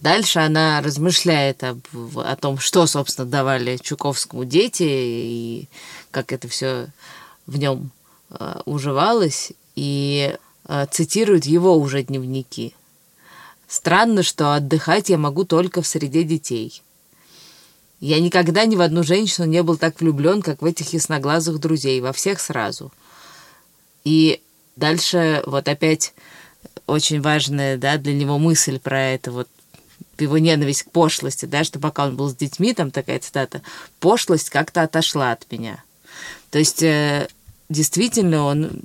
Дальше 0.00 0.38
она 0.38 0.80
размышляет 0.80 1.62
об, 1.64 1.80
о 2.16 2.34
том, 2.36 2.56
что, 2.56 2.86
собственно, 2.86 3.28
давали 3.28 3.76
Чуковскому 3.76 4.46
дети 4.46 4.84
и 4.88 5.68
как 6.10 6.32
это 6.32 6.48
все 6.48 6.86
в 7.46 7.58
нем 7.58 7.90
э, 8.30 8.60
уживалось, 8.64 9.52
и 9.74 10.34
э, 10.66 10.86
цитирует 10.90 11.44
его 11.44 11.76
уже 11.76 12.02
дневники. 12.02 12.74
Странно, 13.68 14.22
что 14.22 14.54
отдыхать 14.54 15.10
я 15.10 15.18
могу 15.18 15.44
только 15.44 15.82
в 15.82 15.86
среде 15.86 16.24
детей. 16.24 16.82
Я 18.00 18.20
никогда 18.20 18.66
ни 18.66 18.76
в 18.76 18.80
одну 18.82 19.02
женщину 19.02 19.46
не 19.46 19.62
был 19.62 19.76
так 19.76 20.00
влюблен, 20.00 20.42
как 20.42 20.60
в 20.60 20.64
этих 20.64 20.92
ясноглазых 20.92 21.58
друзей, 21.58 22.00
во 22.00 22.12
всех 22.12 22.40
сразу. 22.40 22.92
И 24.04 24.42
дальше 24.76 25.42
вот 25.46 25.66
опять 25.68 26.12
очень 26.86 27.20
важная 27.20 27.76
да, 27.78 27.96
для 27.96 28.12
него 28.12 28.38
мысль 28.38 28.78
про 28.78 29.00
это 29.00 29.32
вот 29.32 29.48
его 30.18 30.38
ненависть 30.38 30.84
к 30.84 30.90
пошлости, 30.90 31.46
да, 31.46 31.64
что 31.64 31.78
пока 31.78 32.06
он 32.06 32.16
был 32.16 32.30
с 32.30 32.36
детьми, 32.36 32.74
там 32.74 32.90
такая 32.90 33.18
цитата, 33.18 33.62
пошлость 34.00 34.50
как-то 34.50 34.82
отошла 34.82 35.32
от 35.32 35.50
меня. 35.50 35.82
То 36.50 36.58
есть 36.58 36.82
э, 36.82 37.28
действительно 37.68 38.44
он, 38.44 38.82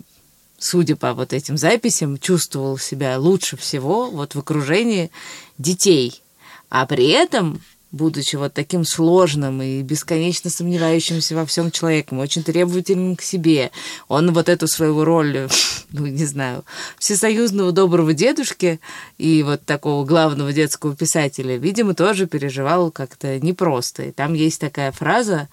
судя 0.58 0.96
по 0.96 1.14
вот 1.14 1.34
этим 1.34 1.58
записям, 1.58 2.18
чувствовал 2.18 2.78
себя 2.78 3.18
лучше 3.18 3.58
всего 3.58 4.10
вот 4.10 4.36
в 4.36 4.40
окружении 4.40 5.12
детей. 5.58 6.22
А 6.70 6.86
при 6.86 7.10
этом 7.10 7.62
будучи 7.92 8.36
вот 8.36 8.54
таким 8.54 8.86
сложным 8.86 9.62
и 9.62 9.82
бесконечно 9.82 10.50
сомневающимся 10.50 11.36
во 11.36 11.46
всем 11.46 11.72
человеком, 11.72 12.20
очень 12.20 12.44
требовательным 12.44 13.16
к 13.16 13.22
себе. 13.22 13.72
Он 14.08 14.32
вот 14.34 14.50
эту 14.50 14.68
свою 14.68 15.04
роль, 15.04 15.50
ну, 15.92 16.06
не 16.06 16.26
знаю, 16.26 16.64
всесоюзного 16.98 17.72
доброго 17.72 18.14
дедушки 18.14 18.80
и 19.18 19.44
вот 19.44 19.66
такого 19.66 20.06
главного 20.06 20.54
детского 20.54 20.96
писателя, 20.96 21.58
видимо, 21.58 21.94
тоже 21.94 22.28
переживал 22.28 22.92
как-то 22.92 23.40
непросто. 23.40 24.04
И 24.04 24.12
там 24.12 24.34
есть 24.34 24.62
такая 24.62 24.92
фраза 24.92 25.50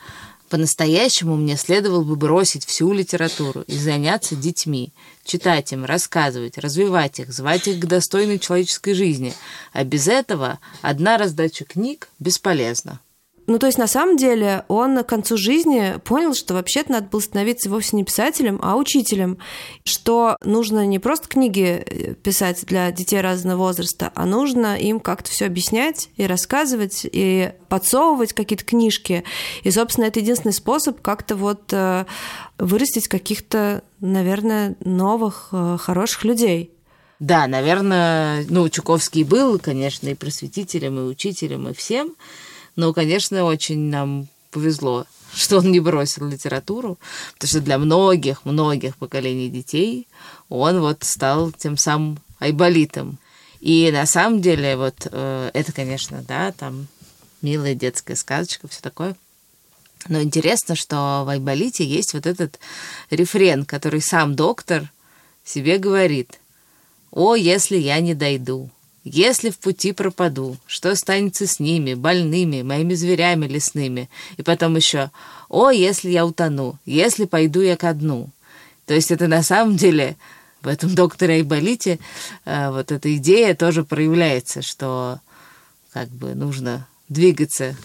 по-настоящему 0.48 1.36
мне 1.36 1.56
следовало 1.56 2.02
бы 2.02 2.16
бросить 2.16 2.64
всю 2.64 2.92
литературу 2.92 3.62
и 3.62 3.76
заняться 3.76 4.36
детьми, 4.36 4.92
читать 5.24 5.72
им, 5.72 5.84
рассказывать, 5.84 6.58
развивать 6.58 7.20
их, 7.20 7.32
звать 7.32 7.68
их 7.68 7.78
к 7.80 7.86
достойной 7.86 8.38
человеческой 8.38 8.94
жизни. 8.94 9.34
А 9.72 9.84
без 9.84 10.08
этого 10.08 10.58
одна 10.82 11.18
раздача 11.18 11.64
книг 11.64 12.08
бесполезна. 12.18 13.00
Ну, 13.48 13.58
то 13.58 13.64
есть, 13.64 13.78
на 13.78 13.86
самом 13.86 14.18
деле, 14.18 14.66
он 14.68 15.02
к 15.02 15.06
концу 15.06 15.38
жизни 15.38 15.94
понял, 16.04 16.34
что 16.34 16.52
вообще-то 16.52 16.92
надо 16.92 17.08
было 17.08 17.20
становиться 17.20 17.70
вовсе 17.70 17.96
не 17.96 18.04
писателем, 18.04 18.60
а 18.62 18.76
учителем. 18.76 19.38
Что 19.84 20.36
нужно 20.44 20.84
не 20.84 20.98
просто 20.98 21.28
книги 21.28 21.82
э, 21.82 22.12
писать 22.12 22.66
для 22.66 22.92
детей 22.92 23.22
разного 23.22 23.56
возраста, 23.56 24.12
а 24.14 24.26
нужно 24.26 24.78
им 24.78 25.00
как-то 25.00 25.30
все 25.30 25.46
объяснять 25.46 26.10
и 26.18 26.26
рассказывать, 26.26 27.06
и 27.10 27.52
подсовывать 27.70 28.34
какие-то 28.34 28.66
книжки. 28.66 29.24
И, 29.62 29.70
собственно, 29.70 30.04
это 30.04 30.20
единственный 30.20 30.52
способ 30.52 31.00
как-то 31.00 31.34
вот 31.34 31.72
э, 31.72 32.04
вырастить 32.58 33.08
каких-то, 33.08 33.82
наверное, 34.00 34.76
новых, 34.84 35.48
э, 35.52 35.78
хороших 35.80 36.24
людей. 36.24 36.70
Да, 37.18 37.46
наверное, 37.46 38.44
ну, 38.50 38.68
Чуковский 38.68 39.24
был, 39.24 39.58
конечно, 39.58 40.08
и 40.08 40.14
просветителем, 40.14 40.98
и 40.98 41.02
учителем, 41.04 41.66
и 41.68 41.72
всем. 41.72 42.14
Но, 42.78 42.92
конечно, 42.92 43.42
очень 43.42 43.90
нам 43.90 44.28
повезло, 44.52 45.04
что 45.34 45.58
он 45.58 45.72
не 45.72 45.80
бросил 45.80 46.28
литературу, 46.28 46.96
потому 47.34 47.48
что 47.48 47.60
для 47.60 47.76
многих, 47.76 48.44
многих 48.44 48.96
поколений 48.96 49.48
детей 49.48 50.06
он 50.48 50.78
вот 50.78 51.02
стал 51.02 51.50
тем 51.50 51.76
самым 51.76 52.20
айболитом. 52.38 53.18
И 53.60 53.90
на 53.90 54.06
самом 54.06 54.40
деле 54.40 54.76
вот 54.76 55.08
э, 55.10 55.50
это, 55.54 55.72
конечно, 55.72 56.22
да, 56.28 56.52
там 56.52 56.86
милая 57.42 57.74
детская 57.74 58.14
сказочка, 58.14 58.68
все 58.68 58.80
такое. 58.80 59.16
Но 60.06 60.22
интересно, 60.22 60.76
что 60.76 61.24
в 61.26 61.30
Айболите 61.30 61.84
есть 61.84 62.14
вот 62.14 62.26
этот 62.26 62.60
рефрен, 63.10 63.64
который 63.64 64.00
сам 64.00 64.36
доктор 64.36 64.88
себе 65.44 65.78
говорит. 65.78 66.38
«О, 67.10 67.34
если 67.34 67.76
я 67.76 67.98
не 67.98 68.14
дойду, 68.14 68.70
если 69.12 69.50
в 69.50 69.58
пути 69.58 69.92
пропаду, 69.92 70.56
что 70.66 70.90
останется 70.90 71.46
с 71.46 71.60
ними, 71.60 71.94
больными, 71.94 72.62
моими 72.62 72.94
зверями 72.94 73.46
лесными? 73.46 74.08
И 74.36 74.42
потом 74.42 74.76
еще, 74.76 75.10
о, 75.48 75.70
если 75.70 76.10
я 76.10 76.26
утону, 76.26 76.78
если 76.84 77.24
пойду 77.24 77.60
я 77.60 77.76
ко 77.76 77.92
дну. 77.94 78.30
То 78.86 78.94
есть 78.94 79.10
это 79.10 79.28
на 79.28 79.42
самом 79.42 79.76
деле 79.76 80.16
в 80.62 80.68
этом 80.68 80.94
докторе 80.94 81.34
Айболите 81.34 81.98
э, 82.44 82.70
вот 82.70 82.90
эта 82.90 83.14
идея 83.16 83.54
тоже 83.54 83.84
проявляется, 83.84 84.62
что 84.62 85.20
как 85.92 86.08
бы 86.08 86.34
нужно 86.34 86.86
двигаться 87.08 87.76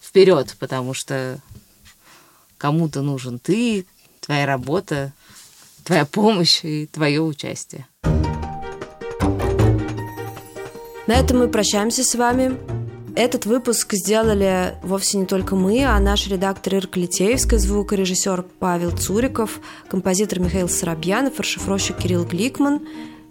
вперед, 0.00 0.56
потому 0.58 0.94
что 0.94 1.38
кому-то 2.56 3.02
нужен 3.02 3.38
ты, 3.38 3.86
твоя 4.20 4.46
работа, 4.46 5.12
твоя 5.84 6.04
помощь 6.04 6.64
и 6.64 6.86
твое 6.86 7.22
участие. 7.22 7.86
На 11.08 11.14
этом 11.14 11.38
мы 11.38 11.48
прощаемся 11.48 12.04
с 12.04 12.14
вами. 12.14 12.58
Этот 13.16 13.46
выпуск 13.46 13.94
сделали 13.94 14.74
вовсе 14.82 15.16
не 15.16 15.24
только 15.24 15.56
мы, 15.56 15.82
а 15.86 15.98
наш 16.00 16.26
редактор 16.26 16.74
Ирка 16.74 17.00
Литеевская, 17.00 17.58
звукорежиссер 17.58 18.44
Павел 18.58 18.90
Цуриков, 18.90 19.58
композитор 19.88 20.40
Михаил 20.40 20.68
Соробьянов, 20.68 21.40
расшифровщик 21.40 21.96
Кирилл 21.96 22.26
Гликман 22.26 22.82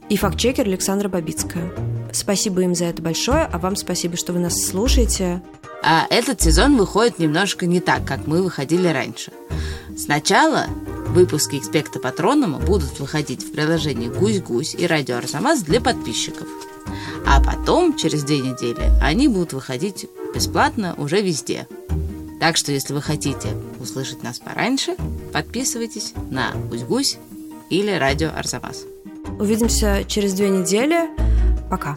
и 0.09 0.17
фактчекер 0.17 0.65
Александра 0.65 1.07
Бабицкая. 1.07 1.71
Спасибо 2.11 2.63
им 2.63 2.73
за 2.73 2.85
это 2.85 3.03
большое, 3.03 3.43
а 3.43 3.59
вам 3.59 3.75
спасибо, 3.75 4.17
что 4.17 4.33
вы 4.33 4.39
нас 4.39 4.59
слушаете. 4.65 5.43
А 5.83 6.07
этот 6.09 6.41
сезон 6.41 6.77
выходит 6.77 7.19
немножко 7.19 7.67
не 7.67 7.79
так, 7.79 8.05
как 8.05 8.25
мы 8.25 8.41
выходили 8.41 8.87
раньше. 8.87 9.31
Сначала 9.95 10.65
выпуски 11.09 11.57
«Экспекта 11.57 11.99
Патронома» 11.99 12.57
будут 12.57 12.99
выходить 12.99 13.43
в 13.43 13.51
приложении 13.51 14.09
«Гусь-Гусь» 14.09 14.73
и 14.73 14.87
«Радио 14.87 15.17
Арзамас» 15.17 15.61
для 15.61 15.79
подписчиков– 15.79 16.47
а 17.25 17.41
потом, 17.41 17.95
через 17.95 18.23
две 18.23 18.39
недели, 18.39 18.91
они 19.01 19.27
будут 19.27 19.53
выходить 19.53 20.07
бесплатно 20.33 20.95
уже 20.97 21.21
везде. 21.21 21.67
Так 22.39 22.57
что, 22.57 22.71
если 22.71 22.93
вы 22.93 23.01
хотите 23.01 23.49
услышать 23.79 24.23
нас 24.23 24.39
пораньше, 24.39 24.95
подписывайтесь 25.33 26.13
на 26.29 26.51
«Гусь-Гусь» 26.69 27.17
или 27.69 27.91
«Радио 27.91 28.29
Арзамас». 28.29 28.85
Увидимся 29.39 30.03
через 30.07 30.33
две 30.33 30.49
недели. 30.49 31.09
Пока. 31.69 31.95